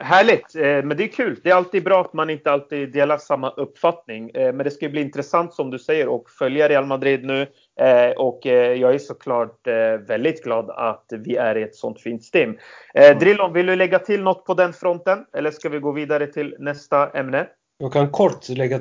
[0.00, 1.40] härligt, eh, men det är kul.
[1.42, 4.30] Det är alltid bra att man inte alltid delar samma uppfattning.
[4.30, 7.46] Eh, men det ska bli intressant som du säger att följa Real Madrid nu.
[7.80, 12.00] Eh, och eh, jag är såklart eh, väldigt glad att vi är i ett sånt
[12.00, 12.58] fint stim.
[12.94, 13.18] Mm.
[13.18, 15.18] Drillon, vill du lägga till något på den fronten?
[15.32, 17.46] Eller ska vi gå vidare till nästa ämne?
[17.78, 18.80] Jag kan kort lägga,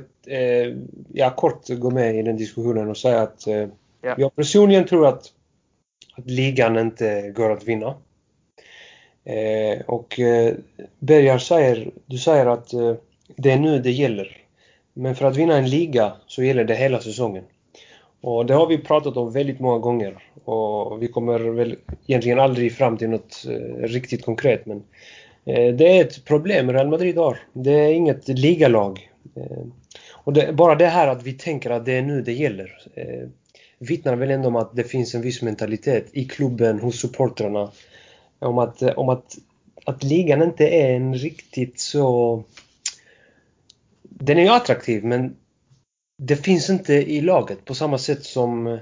[1.14, 3.44] ja, kort gå med i den diskussionen och säga att
[4.02, 4.16] ja.
[4.18, 5.24] jag personligen tror att,
[6.18, 7.96] att ligan inte går att vinna.
[9.26, 10.54] Eh, och eh,
[11.00, 12.94] Bergar säger, du säger att eh,
[13.36, 14.38] det är nu det gäller.
[14.94, 17.44] Men för att vinna en liga så gäller det hela säsongen.
[18.22, 21.76] Och det har vi pratat om väldigt många gånger och vi kommer väl
[22.08, 24.84] egentligen aldrig fram till något eh, riktigt konkret men
[25.46, 27.40] eh, det är ett problem Real Madrid har.
[27.54, 29.12] Det är inget ligalag.
[29.36, 29.66] Eh,
[30.12, 33.28] och det, bara det här att vi tänker att det är nu det gäller eh,
[33.80, 37.72] vittnar väl ändå om att det finns en viss mentalitet i klubben, hos supportrarna
[38.40, 39.38] om att, om att,
[39.86, 42.44] att ligan inte är en riktigt så...
[44.02, 45.36] Den är ju attraktiv men
[46.18, 48.80] det finns inte i laget på samma sätt som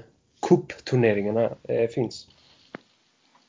[0.48, 2.28] cupturneringarna eh, finns.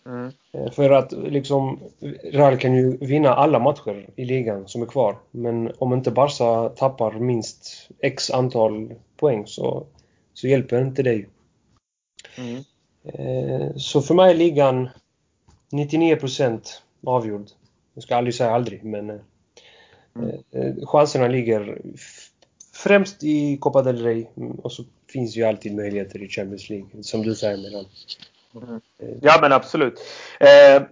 [0.06, 0.32] Mm.
[0.52, 1.80] Eh, för att liksom
[2.24, 5.18] Real kan ju vinna alla matcher i ligan som är kvar.
[5.32, 9.86] Men om inte Barca tappar minst X antal poäng så,
[10.34, 11.26] så hjälper inte det
[12.38, 12.64] mm.
[13.08, 14.90] Eh, så för mig är ligan
[15.78, 16.62] 99%
[17.06, 17.48] avgjord.
[17.94, 19.22] Jag ska aldrig säga aldrig, men mm.
[20.52, 21.82] Eh, chanserna ligger
[22.74, 24.26] främst i Copa del Rey
[24.64, 24.84] och så
[25.14, 27.86] finns ju alltid möjligheter i Champions League, som du säger Milan.
[28.56, 28.82] Mm.
[29.22, 30.00] Ja men absolut.
[30.40, 30.84] Eh,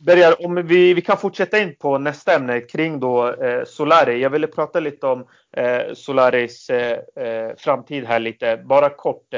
[0.00, 4.20] Bergar, om vi, vi kan fortsätta in på nästa ämne kring då eh, Solari.
[4.20, 9.34] Jag ville prata lite om eh, Solaris eh framtid här lite, bara kort.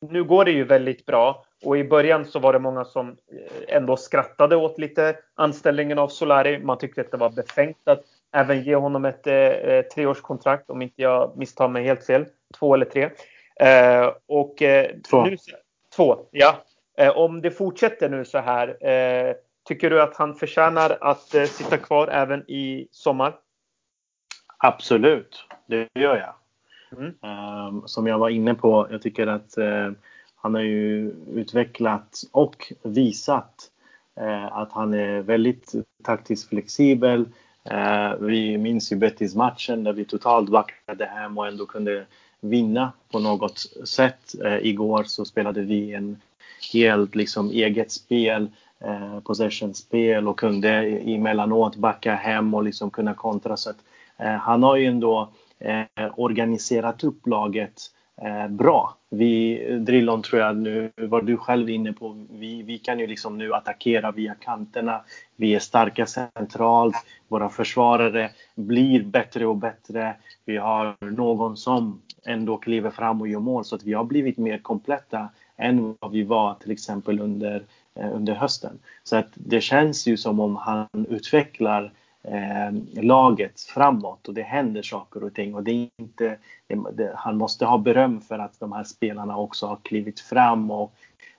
[0.00, 3.76] Nu går det ju väldigt bra och i början så var det många som eh,
[3.76, 6.58] ändå skrattade åt lite anställningen av Solari.
[6.58, 10.82] Man tyckte att det var befängt att även ge honom ett eh, eh treårskontrakt om
[10.82, 12.26] inte jag misstar mig helt fel.
[12.58, 13.10] Två eller tre.
[13.60, 15.24] Eh, och, eh, två.
[15.24, 15.36] Nu,
[15.96, 16.64] två, ja.
[16.98, 18.76] Eh, om det fortsätter nu så här.
[19.68, 23.34] tycker du att han förtjänar att sitta kvar även i sommar?
[24.58, 26.34] Absolut, det gör jag.
[26.96, 27.14] Mm.
[27.22, 29.90] Ehm, som jag var inne på, jag tycker att eh,
[30.36, 33.70] han har ju utvecklat och visat
[34.20, 35.72] eh, att han är väldigt
[36.04, 37.28] taktiskt flexibel.
[37.64, 42.04] Eh, vi minns ju Betis-matchen där vi totalt backade hem och ändå kunde
[42.40, 44.34] vinna på något sätt.
[44.62, 46.16] Igår så spelade vi en
[46.72, 53.56] helt liksom eget spel, eh, possession-spel och kunde emellanåt backa hem och liksom kunna kontra.
[53.56, 53.76] Så att,
[54.16, 55.28] eh, han har ju ändå
[55.60, 55.84] Eh,
[56.16, 57.82] organiserat upp laget
[58.22, 58.96] eh, bra.
[59.10, 63.38] Vi, Drillon tror jag nu, var du själv inne på, vi, vi kan ju liksom
[63.38, 65.00] nu attackera via kanterna.
[65.36, 66.96] Vi är starka centralt.
[67.28, 70.16] Våra försvarare blir bättre och bättre.
[70.44, 74.38] Vi har någon som ändå kliver fram och gör mål så att vi har blivit
[74.38, 78.78] mer kompletta än vad vi var till exempel under, eh, under hösten.
[79.04, 81.92] Så att det känns ju som om han utvecklar
[82.22, 85.54] eh, laget framåt och det händer saker och ting.
[85.54, 89.36] Och det är inte, det, det, han måste ha beröm för att de här spelarna
[89.36, 90.94] också har klivit fram och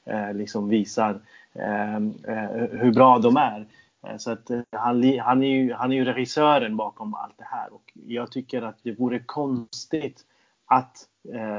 [0.05, 1.19] eh, liksom visar
[1.53, 3.65] eh, eh hur bra de är.
[4.07, 7.47] Eh, så att eh, han, han, är ju, han är ju regissören bakom allt det
[7.51, 10.25] här och jag tycker att det vore konstigt
[10.65, 11.05] att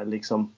[0.06, 0.54] liksom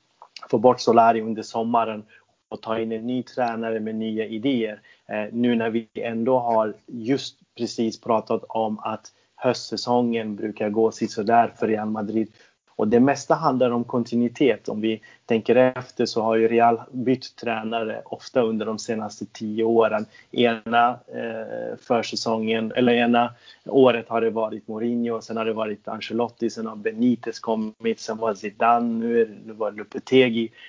[0.50, 2.04] få bort Solari under sommaren
[2.52, 4.80] och ta in en ny tränare med nya idéer.
[5.06, 11.54] Eh, nu när vi ändå har just precis pratat om att höstsäsongen brukar gå sådär
[11.58, 12.32] för Real Madrid
[12.76, 14.68] och det mesta handlar om kontinuitet.
[14.68, 19.64] Om vi tänker efter så har ju Real bytt tränare ofta under de senaste tio
[19.64, 20.06] åren.
[20.30, 23.34] Ena eh, försäsongen, eller ena
[23.66, 28.16] året har det varit Mourinho, sen har det varit Ancelotti, sen har Benitez kommit, sen
[28.16, 29.82] var Zidane, nu, är, nu var det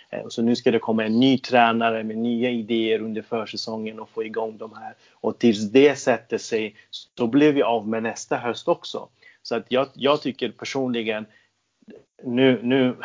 [0.10, 4.10] Eh, så nu ska det komma en ny tränare med nya idéer under försäsongen och
[4.10, 4.94] få igång de här.
[5.12, 6.76] Och tills det sätter sig
[7.18, 9.08] så blir vi av med nästa höst också.
[9.44, 11.26] Så att jag, jag tycker personligen,
[12.24, 12.96] nu, nu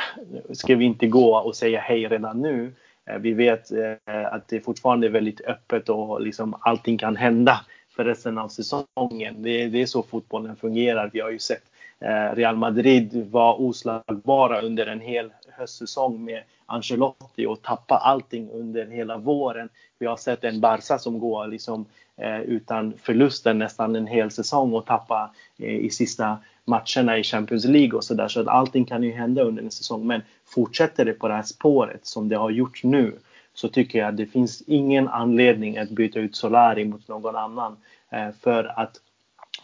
[0.53, 2.73] ska vi inte gå och säga hej redan nu.
[3.07, 7.61] Eh, vi vet eh, att det fortfarande är väldigt öppet och liksom allting kan hända
[7.97, 9.43] för resten av säsongen.
[9.43, 11.11] Det, det är så fotbollen fungerar.
[11.13, 11.63] Vi har ju sett
[12.01, 18.87] eh, Real Madrid vara oslagbara under en hel höstsäsong med Ancelotti och tappa allting under
[18.87, 19.69] hela våren.
[19.99, 21.85] Vi har sett en Barca som går liksom,
[22.17, 26.39] eh, utan förluster nästan en hel säsong och tappa eh, i sista
[26.69, 28.29] matcherna i Champions League och sådär.
[28.29, 30.07] Så att allting kan ju hända under en säsong.
[30.07, 33.19] Men fortsätter det på det här spåret som det har gjort nu
[33.55, 37.77] så tycker jag att det finns ingen anledning att byta ut Solari mot någon annan
[38.11, 38.97] eh, för att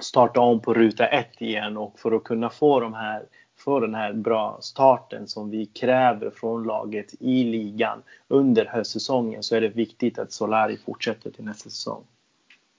[0.01, 3.23] starta om på ruta ett igen och för att kunna få de här
[3.57, 9.57] få den här bra starten som vi kräver från laget i ligan under höstsäsongen så
[9.57, 12.05] är det viktigt att Solari fortsätter till nästa säsong.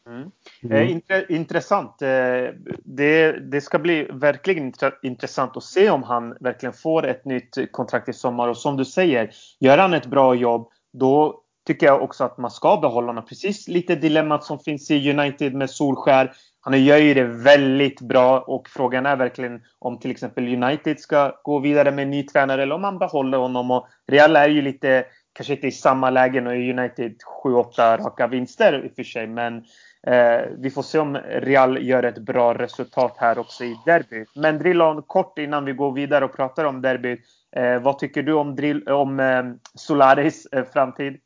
[0.08, 0.32] Mm.
[0.64, 1.02] Mm.
[1.08, 2.02] Eh, intressant.
[2.02, 7.72] Eh, det, det, ska bli verkligen intressant att se om han verkligen får ett nytt
[7.72, 8.48] kontrakt i sommar.
[8.48, 12.52] Och som du säger, gör han ett bra jobb, då tycker jag också att man
[12.52, 13.26] ska behålla honom.
[13.26, 16.32] Precis lite dilemmat som finns i United med Solskär.
[16.62, 21.40] Han gör ju det väldigt bra och frågan är verkligen om till exempel United ska
[21.44, 23.72] gå vidare med en ny tränare eller om man behåller honom.
[23.72, 28.28] Och Real är ju lite, kanske inte i samma läge nu i United 7-8 raka
[28.28, 29.28] vinster i och för sig.
[29.28, 29.64] Men
[30.08, 34.28] eh, vi får se om Real gör ett bra resultat här också i derbyt.
[34.36, 37.20] Men Drillon, kort innan vi går vidare och pratar om derbyt.
[37.56, 41.18] Eh, vad tycker du om, drill, om eh, Solaris eh, framtid?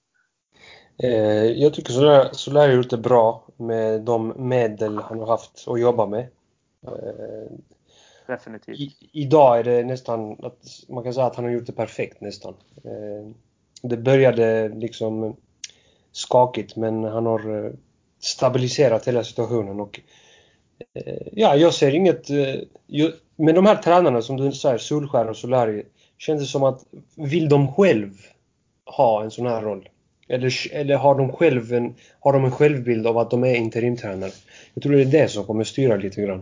[1.03, 5.81] Eh, jag tycker Solari har gjort det bra med de medel han har haft att
[5.81, 6.27] jobba med.
[6.87, 7.51] Eh,
[8.27, 8.79] Definitivt.
[8.79, 12.21] I, idag är det nästan att man kan säga att han har gjort det perfekt
[12.21, 12.53] nästan.
[13.81, 15.35] Det började liksom
[16.11, 17.73] skakigt men han har
[18.19, 19.99] stabiliserat hela situationen och
[21.31, 22.29] ja, jag ser inget...
[23.35, 25.85] Med de här tränarna som du säger, Solskär och Solari,
[26.17, 28.13] känns det som att vill de själv
[28.85, 29.89] ha en sån här roll?
[30.27, 34.31] Eller, eller har, de själv en, har de en självbild av att de är interimtränare?
[34.73, 36.41] Jag tror det är det som kommer styra lite grann.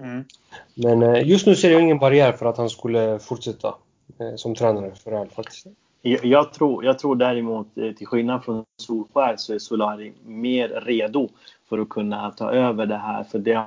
[0.00, 0.24] Mm.
[0.74, 3.74] Men eh, just nu ser jag ingen barriär för att han skulle fortsätta
[4.20, 5.66] eh, som tränare för Real faktiskt.
[6.06, 11.28] Jag, tror, jag tror däremot, eh, till skillnad från Solskär, så är Solari mer redo
[11.68, 13.24] för att kunna ta över det här.
[13.24, 13.66] För det,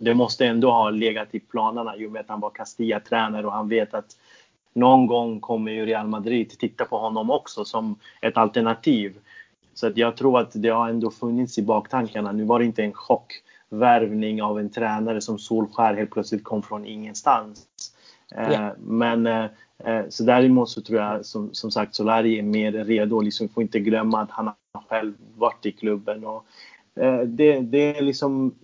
[0.00, 3.52] det måste ändå ha legat i planerna i och med att han var Castilla-tränare och
[3.52, 4.16] han vet att
[4.74, 9.18] någon gång kommer ju Real Madrid titta på honom också som ett alternativ.
[9.74, 12.32] Så att jag tror att det har ändå funnits i baktankarna.
[12.32, 16.86] Nu var det inte en chockvärvning av en tränare som Solskär helt plötsligt kom från
[16.86, 17.66] ingenstans.
[18.36, 18.72] Yeah.
[18.78, 19.44] Men eh,
[19.84, 23.20] eh, så däremot så tror jag som, som sagt Solari är mer redo.
[23.20, 26.24] Liksom får inte glömma att han har själv varit i klubben.
[26.24, 26.44] Och,
[27.02, 28.54] eh, det, det är liksom,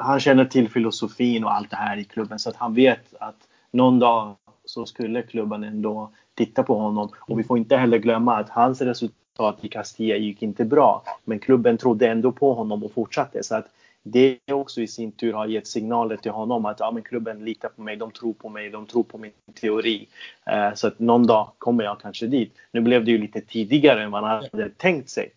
[0.00, 3.38] han känner till filosofin och allt det här i klubben så att han vet att
[3.70, 7.08] någon dag så skulle klubben ändå titta på honom.
[7.20, 11.02] Och vi får inte heller glömma att hans resultat i Castilla gick inte bra.
[11.24, 13.42] Men klubben trodde ändå på honom och fortsatte.
[13.42, 13.66] Så att
[14.08, 17.68] det också i sin tur har gett signaler till honom att ja, men klubben litar
[17.68, 20.08] på mig, de tror på mig, de tror på min teori.
[20.46, 22.54] Eh, så att någon dag kommer jag kanske dit.
[22.72, 25.30] Nu blev det ju lite tidigare än man hade tänkt sig.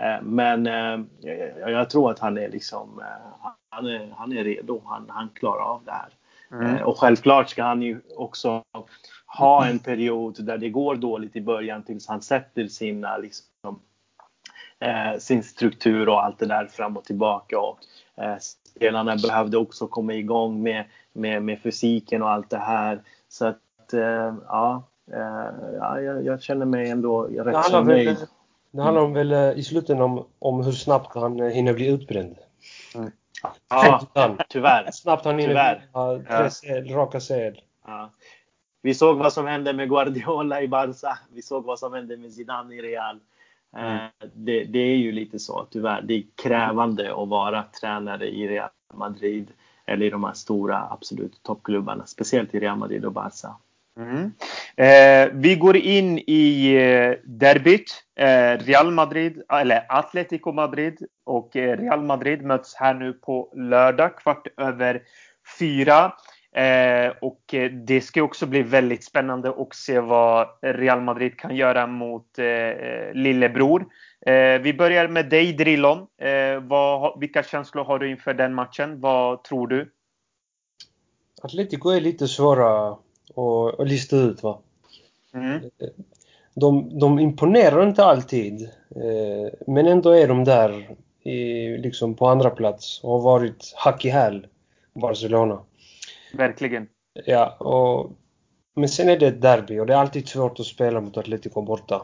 [0.00, 1.00] Eh, men eh,
[1.60, 5.62] jag tror att han är liksom, eh, han är, han är redo, han, han klarar
[5.62, 6.08] av det här.
[6.52, 6.76] Mm.
[6.76, 8.62] Eh, och självklart ska han ju också
[9.26, 13.80] ha en period där det går dåligt i början tills han sätter sina, liksom,
[14.78, 17.60] eh, sin struktur och allt det där fram och tillbaka.
[17.60, 17.78] Och,
[18.74, 23.00] spelarna behövde också komma igång med, med, med fysiken och allt det här.
[23.28, 24.82] Så att, eh, ja,
[25.12, 28.16] eh, ja jag, jag, känner mig ändå rätt så nöjd.
[28.70, 32.36] Det handlar om väl i slutändan om, om hur snabbt han hinner bli utbränd.
[32.94, 33.10] Mm.
[33.68, 34.06] Ja,
[34.48, 34.90] tyvärr.
[34.90, 35.82] Snabbt han hinner
[36.26, 37.60] tre sel, raka sel.
[37.86, 38.10] Ja.
[38.82, 41.18] Vi såg vad som hände med Guardiola i Barca.
[41.32, 43.20] Vi såg vad som hände med Zidane i Real.
[43.76, 43.98] Mm.
[44.34, 46.02] Det, det, är ju lite så tyvärr.
[46.02, 49.48] Det är krävande att vara tränare i Real Madrid
[49.86, 52.06] eller i de här stora absolut toppklubbarna.
[52.06, 53.56] Speciellt i Real Madrid och Barca.
[53.96, 54.32] Mm.
[54.76, 58.04] Eh, vi går in i eh, derbyt.
[58.16, 64.16] Eh, Real Madrid, eller Atletico Madrid och eh, Real Madrid möts här nu på lördag
[64.16, 65.02] kvart över
[65.58, 66.12] fyra.
[66.56, 71.56] Eh, och eh, det ska också bli väldigt spännande att se vad Real Madrid kan
[71.56, 73.86] göra mot eh, lillebror.
[74.62, 76.06] vi börjar med dig Drillon.
[76.62, 79.00] Vad, vilka känslor har du inför den matchen?
[79.00, 79.92] Vad tror du?
[81.42, 82.96] Atletico är lite svåra
[83.34, 84.42] och, och lista ut.
[84.42, 84.58] Va?
[85.34, 85.60] Mm.
[86.54, 88.62] De, de imponerar inte alltid,
[88.96, 94.04] eh, men ändå är de där i, liksom på andra plats och har varit hack
[94.04, 94.46] i häl
[94.94, 95.62] Barcelona.
[96.32, 96.88] Verkligen.
[97.26, 98.12] Ja, och,
[98.74, 101.62] men sen är det ett derby och det är alltid svårt att spela mot Atletico
[101.62, 102.02] borta.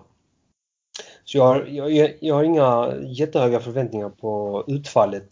[1.25, 5.29] Så jag har, jag, jag har inga jättehöga förväntningar på utfallet.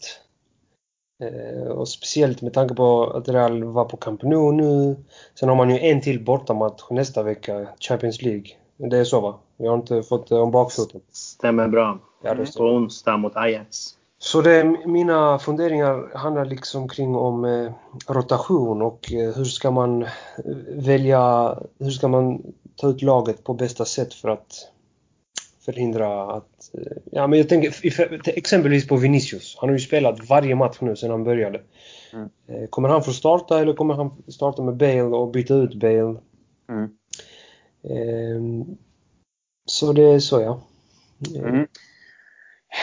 [1.23, 4.95] Eh, och speciellt med tanke på att Real var på Camp Nou nu.
[5.39, 8.45] Sen har man ju en till bortamatch nästa vecka, Champions League.
[8.77, 9.39] Det är så va?
[9.57, 11.01] Jag har inte fått det om bakfoten.
[11.11, 11.99] Stämmer bra.
[12.23, 13.97] Ja, det På onsdag mot Ajax.
[14.19, 17.71] Så det, mina funderingar handlar liksom kring om eh,
[18.07, 20.09] rotation och eh, hur ska man eh,
[20.67, 22.41] välja, hur ska man
[22.75, 24.71] ta ut laget på bästa sätt för att
[25.65, 26.71] förhindra att...
[26.73, 27.73] eh, Ja men jag tänker
[28.37, 29.57] exempelvis på Vinicius.
[29.59, 31.61] Han har ju spelat varje match nu sedan han började.
[32.13, 32.29] Mm.
[32.47, 36.15] Eh, Kommer han få starta eller kommer han starta med Bale och byta ut Bale?
[36.69, 36.89] Mm.
[37.89, 38.77] Ehm,
[39.65, 40.59] Så det är så ja.
[41.35, 41.67] Mm.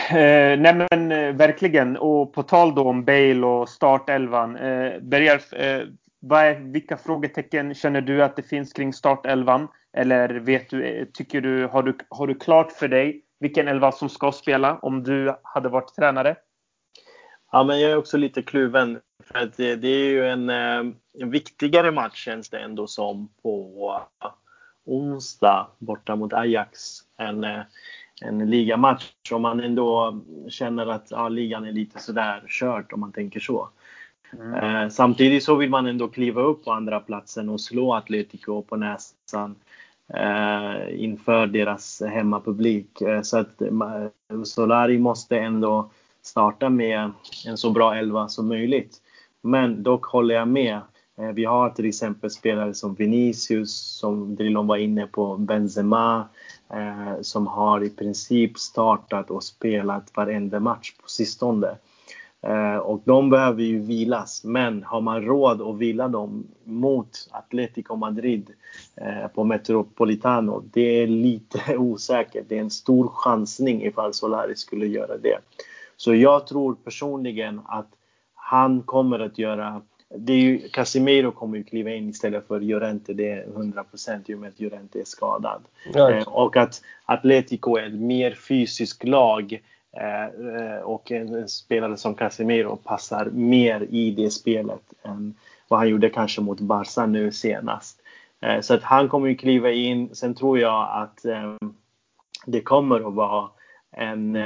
[0.09, 1.97] Eh, nej men eh, verkligen.
[1.97, 4.55] Och på tal då om Bale och startelvan.
[4.55, 5.87] Eh, Bergar, eh,
[6.19, 9.67] vad är, vilka frågetecken känner du att det finns kring startelvan?
[9.97, 13.91] Eller vet du, eh, tycker du, har du, har du klart för dig vilken elva
[13.91, 16.35] som ska spela om du hade varit tränare?
[17.51, 18.99] Ja, men jag är också lite kluven.
[19.23, 23.29] För att det, det är ju en, eh, en viktigare match känns det ändå som
[23.43, 24.31] på eh,
[24.85, 26.99] onsdag borta mot Ajax.
[27.17, 27.61] En, eh,
[28.21, 29.11] en ligamatch.
[29.31, 33.69] Om man ändå känner att ja, ligan är lite sådär kört om man tänker så.
[34.61, 38.75] Eh, samtidigt så vill man ändå kliva upp på andra platsen och slå Atletico på
[38.75, 39.55] näsan
[40.13, 43.01] eh, inför deras hemmapublik.
[43.01, 44.09] Eh, så att eh,
[44.43, 45.89] Solari måste ändå
[46.21, 47.11] starta med
[47.47, 49.01] en så bra elva som möjligt.
[49.41, 50.81] Men dock håller jag med.
[51.17, 56.27] Eh, vi har till exempel spelare som Vinicius, som Drilon var inne på, Benzema,
[56.69, 61.77] eh, som har i princip startat och spelat varenda match på sistone.
[62.45, 64.43] Eh, och de behöver ju vilas.
[64.43, 68.49] Men har man råd att vila dem mot Atletico Madrid
[68.95, 72.45] eh, på Metropolitano, det är lite osäkert.
[72.49, 75.37] Det är en stor chansning ifall Solari skulle göra det.
[75.97, 77.89] Så jag tror personligen att
[78.35, 83.13] han kommer att göra det är ju, Casemiro kommer ju kliva in istället för Llorente,
[83.13, 85.61] det är 100% i och med att Llorente är skadad.
[85.93, 89.61] Ja, Eh, och att Atletico är ett mer fysiskt lag
[89.97, 95.35] eh, eh, och en, spelare som Casemiro passar mer i det spelet än
[95.67, 98.01] vad han gjorde kanske mot Barca nu senast.
[98.61, 100.15] Så att han kommer ju kliva in.
[100.15, 101.25] Sen tror jag att
[102.45, 103.49] det kommer att vara
[103.91, 104.37] en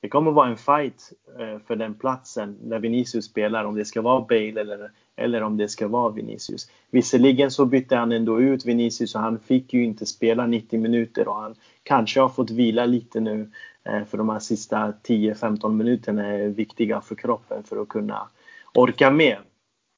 [0.00, 4.02] det kommer vara en fight eh, för den platsen när Vinicius spelar, om det ska
[4.02, 6.70] vara Bale eller, eller om det ska vara Vinicius.
[6.90, 11.28] Visserligen så bytte han ändå ut Vinicius och han fick ju inte spela 90 minuter
[11.28, 13.50] och han kanske har fått vila lite nu
[13.84, 18.28] eh, för de här sista 10-15 minuterna är viktiga för kroppen för att kunna
[18.74, 19.36] orka med.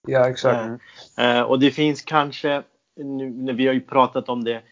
[0.08, 0.82] ja exakt.
[1.18, 2.62] Eh, och det finns kanske,
[2.96, 4.62] nu, vi har ju pratat om det,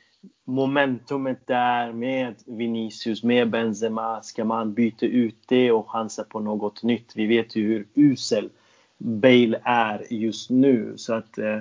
[0.47, 6.83] momentumet där med Vinicius, med Benzema, ska man byta ut det och chansa på något
[6.83, 7.13] nytt?
[7.17, 8.51] Vi vet ju hur usel
[8.99, 10.93] Bale är just nu.
[10.97, 11.61] Så att, eh,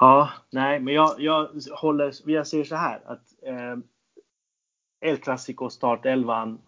[0.00, 3.76] ja, nej, men jag, jag håller, jag säger så här att eh,
[5.00, 6.58] El Clasico startelvan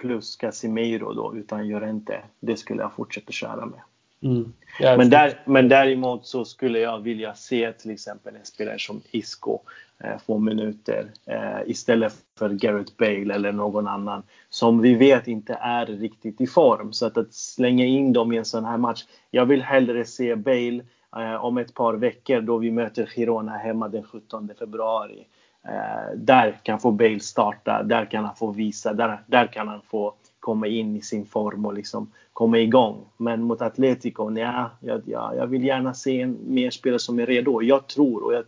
[0.00, 3.80] plus Casimiro då utan Llorente, det skulle jag fortsätta köra med.
[4.24, 4.52] Mm.
[4.80, 9.58] Men, där, men däremot så skulle jag vilja se till exempel en spelare som Isco
[10.04, 15.58] eh, få minuter eh, istället för Gareth Bale eller någon annan som vi vet inte
[15.60, 16.92] är riktigt i form.
[16.92, 19.04] Så att, att slänga in dem i en sån här match.
[19.30, 20.82] Jag vill hellre se Bale
[21.16, 25.26] eh, om ett par veckor då vi möter Girona hemma den 17 februari.
[25.68, 29.80] Eh, där kan få Bale starta, där kan han få visa, där, där kan han
[29.90, 30.14] få
[30.44, 33.04] komma in i sin form och liksom komma igång.
[33.16, 37.26] Men mot Atletico, nja, jag, jag, jag vill gärna se en mer spelare som är
[37.26, 37.62] redo.
[37.62, 38.44] Jag tror, och jag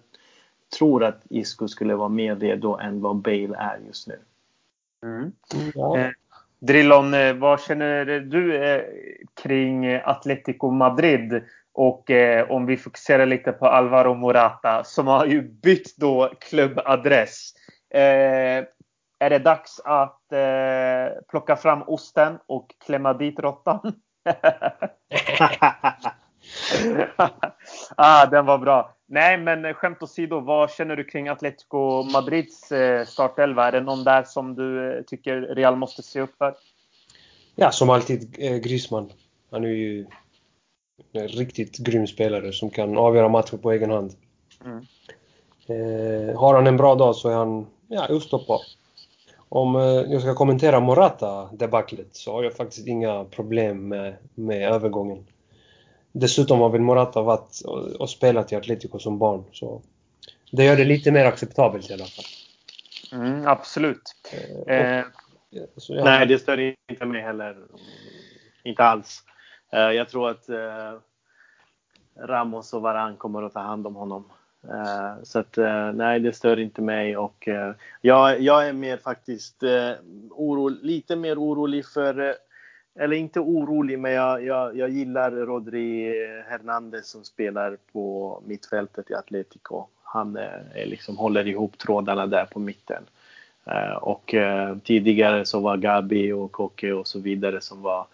[0.78, 4.18] tror att Isco skulle vara mer redo än vad Bale är just nu.
[5.02, 5.32] Mm.
[5.74, 5.98] Ja.
[5.98, 6.10] Eh,
[6.58, 8.82] Drillon, eh, vad känner du eh,
[9.42, 11.42] kring Atletico Madrid?
[11.72, 17.52] Och eh, om vi fokuserar lite på Alvaro Morata som har ju bytt då klubbadress.
[17.90, 18.64] Eh,
[19.18, 23.94] är det dags att eh, plocka fram osten och klämma dit råttan?
[27.96, 28.94] ah, den var bra.
[29.06, 33.68] Nej, men skämt åsido, vad känner du kring Atletico Madrids eh, startelva?
[33.68, 36.54] Är det någon där som du eh, tycker Real måste se upp för?
[37.54, 39.12] Ja, som alltid eh, Griezmann.
[39.50, 40.06] Han är ju
[41.12, 44.12] en riktigt grym spelare som kan avgöra matcher på egen hand.
[44.64, 44.86] Mm.
[45.68, 48.60] Eh, har han en bra dag så är han ja, ostoppbar.
[49.48, 55.26] Om eh, jag ska kommentera Morata-debaclet så har jag faktiskt inga problem med, med övergången.
[56.12, 59.44] Dessutom har väl Morata varit och, och spelat i Atletico som barn.
[59.52, 59.82] Så
[60.50, 62.24] det gör det lite mer acceptabelt i alla fall.
[63.12, 64.14] Mm, absolut.
[64.66, 65.04] Eh,
[65.76, 66.04] så, ja.
[66.04, 67.56] Nej, det stör inte mig heller.
[68.64, 69.22] Inte alls.
[69.72, 70.98] Eh, jag tror att eh,
[72.18, 74.24] Ramos och Varan kommer att ta hand om honom.
[74.70, 78.96] Uh, så att uh, nej, det stör inte mig och uh, jag, jag är mer
[78.96, 79.62] faktiskt
[80.30, 82.34] oro, lite mer orolig för,
[82.98, 86.12] eller inte orolig, men jag, jag, jag gillar Rodri
[86.48, 89.86] Hernandez som spelar på mittfältet i Atletico.
[90.02, 93.02] Han är, liksom håller ihop trådarna där på mitten.
[94.00, 94.34] och
[94.84, 98.06] tidigare så var Gabi och Koke och så vidare som var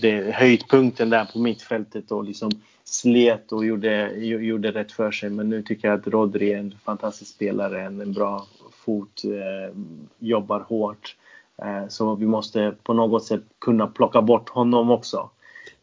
[0.00, 2.50] det, höjdpunkten där på mittfältet och liksom
[2.88, 5.30] slet och gjorde, gjorde rätt för sig.
[5.30, 9.76] Men nu tycker jag att Rodri är en fantastisk spelare, en, en bra fot, eh,
[10.18, 11.16] jobbar hårt.
[11.62, 15.30] Eh, så vi måste på något sätt kunna plocka bort honom också.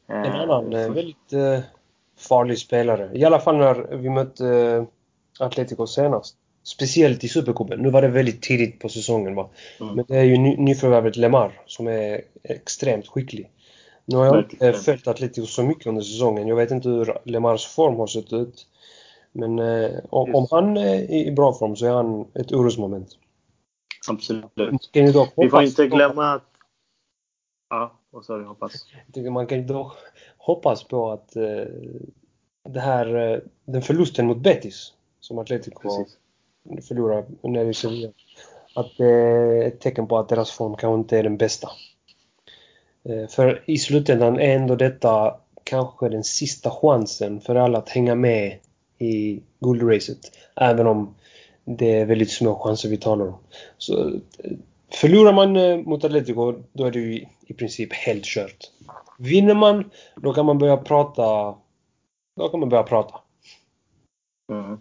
[0.09, 1.59] Eh, en annan eh, väldigt eh,
[2.17, 3.09] farlig spelare.
[3.13, 4.83] I alla fall när vi mötte eh,
[5.39, 6.35] Atletico senast.
[6.65, 7.79] Speciellt i Supercupen.
[7.79, 9.49] Nu var det väldigt tidigt på säsongen va.
[9.79, 9.95] Mm.
[9.95, 13.49] Men det är ju ny, nyförvärvet Lemar som är extremt skicklig.
[14.05, 16.47] Nu har jag inte följt Atletico så mycket under säsongen.
[16.47, 18.67] Jag vet inte hur Lemars form har sett ut.
[19.31, 23.17] Men eh, om, om, han är i bra form så är han ett orosmoment.
[24.09, 24.45] Absolut.
[25.35, 26.43] Vi får inte glömma att...
[27.69, 28.45] Ja, vad sa du?
[28.45, 28.85] Hoppas?
[29.31, 29.93] Man kan ju dock
[30.37, 31.65] hoppas på att eh,
[32.69, 36.17] det här, eh, den förlusten mot Betis som Atletico Precis.
[36.87, 38.09] förlorar nere i Sevilla.
[38.75, 41.69] Att det är ett tecken på att deras form kanske inte är den bästa.
[43.09, 48.15] Eh, för i slutändan är ändå detta kanske den sista chansen för alla att hänga
[48.15, 48.57] med
[48.97, 50.19] i guldracet.
[50.55, 51.15] Även om
[51.65, 53.37] det är väldigt små chanser vi talar om.
[53.77, 54.51] Så eh,
[54.93, 58.71] Förlorar man eh, mot Atletico, då är det ju i princip helt kört.
[59.19, 61.55] Vinner man, då kan man börja prata.
[62.35, 63.19] Då kan man börja prata.
[64.51, 64.79] Mm.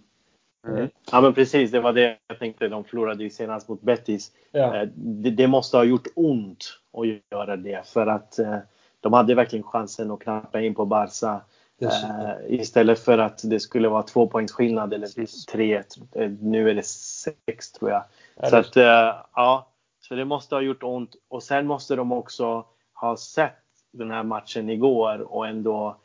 [0.68, 0.88] Mm.
[1.12, 2.68] Ja men precis, det var det jag tänkte.
[2.68, 4.32] De förlorade ju senast mot Betis.
[4.50, 4.86] Ja.
[4.94, 8.58] Det, det, måste ha gjort ont att göra det för att eh,
[9.00, 11.40] de hade verkligen chansen att knappa in på Barca.
[11.82, 15.08] Eh, istället för att det skulle vara två poängs skillnad eller
[15.50, 15.82] tre.
[16.12, 18.02] Eh, nu är det sex tror jag.
[18.34, 19.68] Ja, så att eh, ja,
[20.00, 22.64] så det måste ha gjort ont och sen måste de också
[22.94, 23.58] ha sett
[23.92, 25.96] den här matchen igår och ändå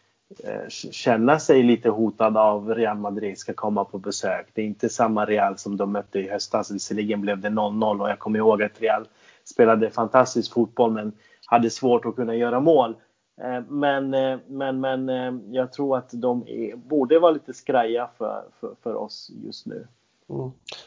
[0.43, 4.47] eh, känna sig lite hotad av Real Madrid ska komma på besök.
[4.53, 6.71] Det är inte samma Real som de mötte i höstas.
[6.71, 9.07] Visserligen blev det 0-0 och jag kommer ihåg att Real
[9.47, 11.11] spelade fantastisk fotboll men
[11.45, 12.95] hade svårt att kunna göra mål.
[13.41, 18.09] Eh, men, eh, men, men eh, jag tror att de är, borde vara lite skraja
[18.17, 19.87] för, för, för oss just nu.
[20.29, 20.41] Mm.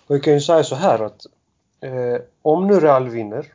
[0.06, 1.26] Och jag kan ju säga så här att
[1.80, 3.46] eh, om nu Real vinner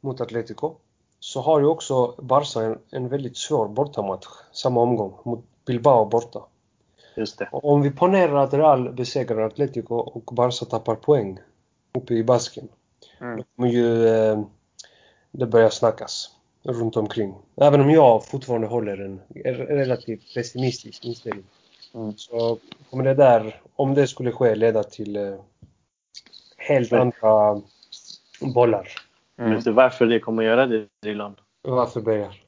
[0.00, 0.74] mot Atletico
[1.20, 6.40] så har ju också Barca en, en väldigt svår bortamatch samma omgång mot Bilbao borta.
[7.16, 7.48] Just det.
[7.52, 11.38] Och om vi ponerar att Real besegrar Atletico och Barca tappar poäng
[11.94, 12.68] uppe i Basken
[13.20, 13.36] Mm.
[13.36, 14.42] Då kommer ju eh,
[15.30, 16.30] det börja snackas
[16.62, 17.34] runt omkring.
[17.56, 19.20] Även om jag fortfarande håller en
[19.66, 21.44] relativt pessimistisk inställning.
[21.94, 22.16] Mm.
[22.16, 22.58] Så
[22.90, 25.34] kommer det där, om det skulle ske, leda till eh,
[26.56, 27.02] helt mm.
[27.02, 27.62] andra
[28.54, 28.88] bollar.
[29.38, 29.54] Mm.
[29.54, 31.36] Vet du varför det kommer göra det, Drilon?
[31.62, 32.42] Varför Bejar?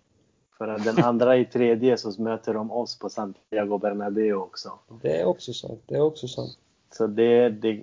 [0.59, 4.79] För att den andra i tredje så möter de oss på Santiago Bernabéu också.
[5.03, 5.83] Det är också sant.
[5.87, 6.59] Det är också sant.
[6.95, 7.83] Så det, det,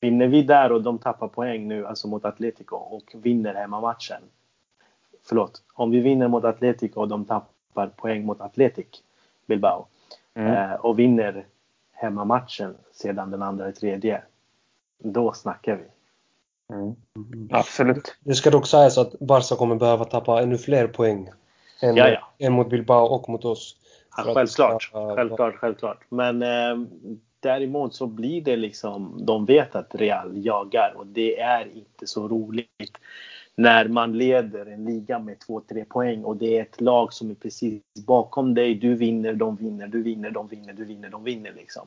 [0.00, 4.22] vinner vi där och de tappar poäng nu, alltså mot Atletico och vinner hemmamatchen.
[5.22, 8.86] Förlåt, om vi vinner mot Atletico och de tappar poäng mot Atletic
[9.46, 9.86] Bilbao
[10.34, 10.54] mm.
[10.54, 11.46] eh, och vinner
[11.92, 14.22] hemmamatchen sedan den andra i tredje.
[14.98, 15.84] Då snackar vi.
[16.74, 16.96] Mm.
[17.50, 18.16] Absolut.
[18.20, 21.30] Det ska dock sägas att Barca kommer behöva tappa ännu fler poäng
[21.82, 22.46] än, ja, ja.
[22.46, 23.76] än mot Bilbao och mot oss.
[24.16, 26.04] Ja, självklart, ska, självklart, självklart.
[26.08, 26.88] Men eh,
[27.40, 32.28] Däremot så blir det liksom, de vet att Real jagar och det är inte så
[32.28, 32.98] roligt
[33.54, 37.34] när man leder en liga med 2-3 poäng och det är ett lag som är
[37.34, 38.74] precis bakom dig.
[38.74, 41.86] Du vinner, de vinner, du vinner, de vinner, du vinner, de vinner liksom.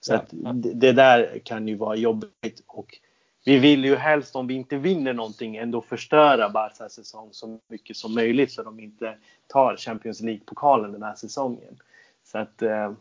[0.00, 0.18] Så ja.
[0.18, 0.28] att
[0.74, 2.98] det där kan ju vara jobbigt och
[3.44, 7.96] vi vill ju helst om vi inte vinner någonting ändå förstöra Barcas säsong så mycket
[7.96, 9.14] som möjligt så de inte
[9.46, 11.80] tar Champions League-pokalen den här säsongen.
[12.24, 12.92] Så att, eh,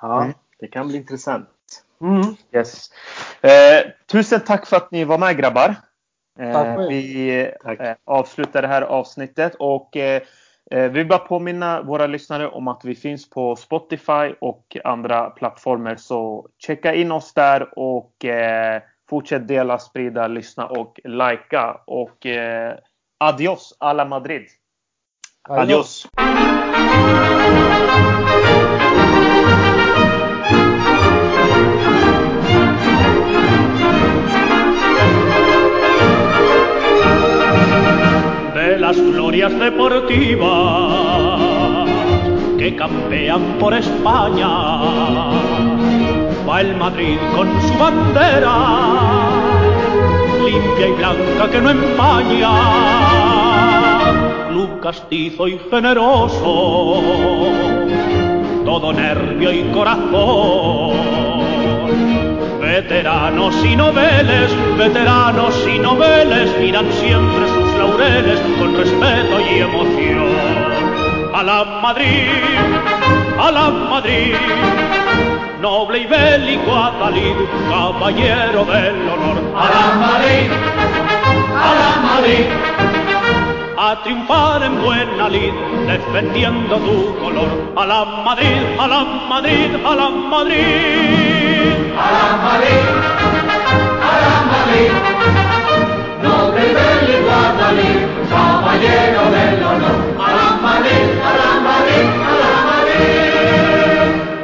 [0.00, 0.22] ja.
[0.22, 0.34] Mm.
[0.60, 1.48] Det kan bli intressant.
[2.00, 2.36] Mm.
[2.52, 2.90] Yes.
[3.40, 5.74] Eh, tusen tack för att ni var med grabbar.
[6.40, 7.30] Eh, vi
[7.78, 10.22] eh, avslutar det här avsnittet och eh,
[10.70, 15.30] eh, vi vill bara påminna våra lyssnare om att vi finns på Spotify och andra
[15.30, 15.96] plattformar.
[15.96, 21.76] Så checka in oss där och eh, fortsätt dela, sprida, lyssna och likea.
[21.86, 22.26] Och
[23.18, 24.46] adios alla Madrid!
[25.48, 26.06] Adiós.
[26.14, 26.20] De
[38.90, 40.50] las glorias deportivas
[42.58, 44.48] que campean por España,
[46.48, 48.56] va el Madrid con su bandera,
[50.44, 52.50] limpia y blanca que no empaña,
[54.48, 57.02] club castizo y generoso,
[58.64, 60.90] todo nervio y corazón.
[62.60, 67.59] Veteranos y noveles, veteranos y noveles miran siempre sus
[68.58, 70.30] con respeto y emoción.
[71.34, 72.28] A la Madrid,
[73.38, 74.34] a la Madrid,
[75.60, 77.36] noble y bélico Adalid,
[77.68, 79.38] caballero del honor.
[79.54, 80.50] A la Madrid,
[81.68, 82.46] a la Madrid,
[83.76, 85.52] a triunfar en buena lid,
[85.86, 87.72] defendiendo tu color.
[87.76, 91.74] A la Madrid, a la Madrid, a la Madrid.
[91.98, 93.10] A la Madrid.
[98.30, 99.29] caballero.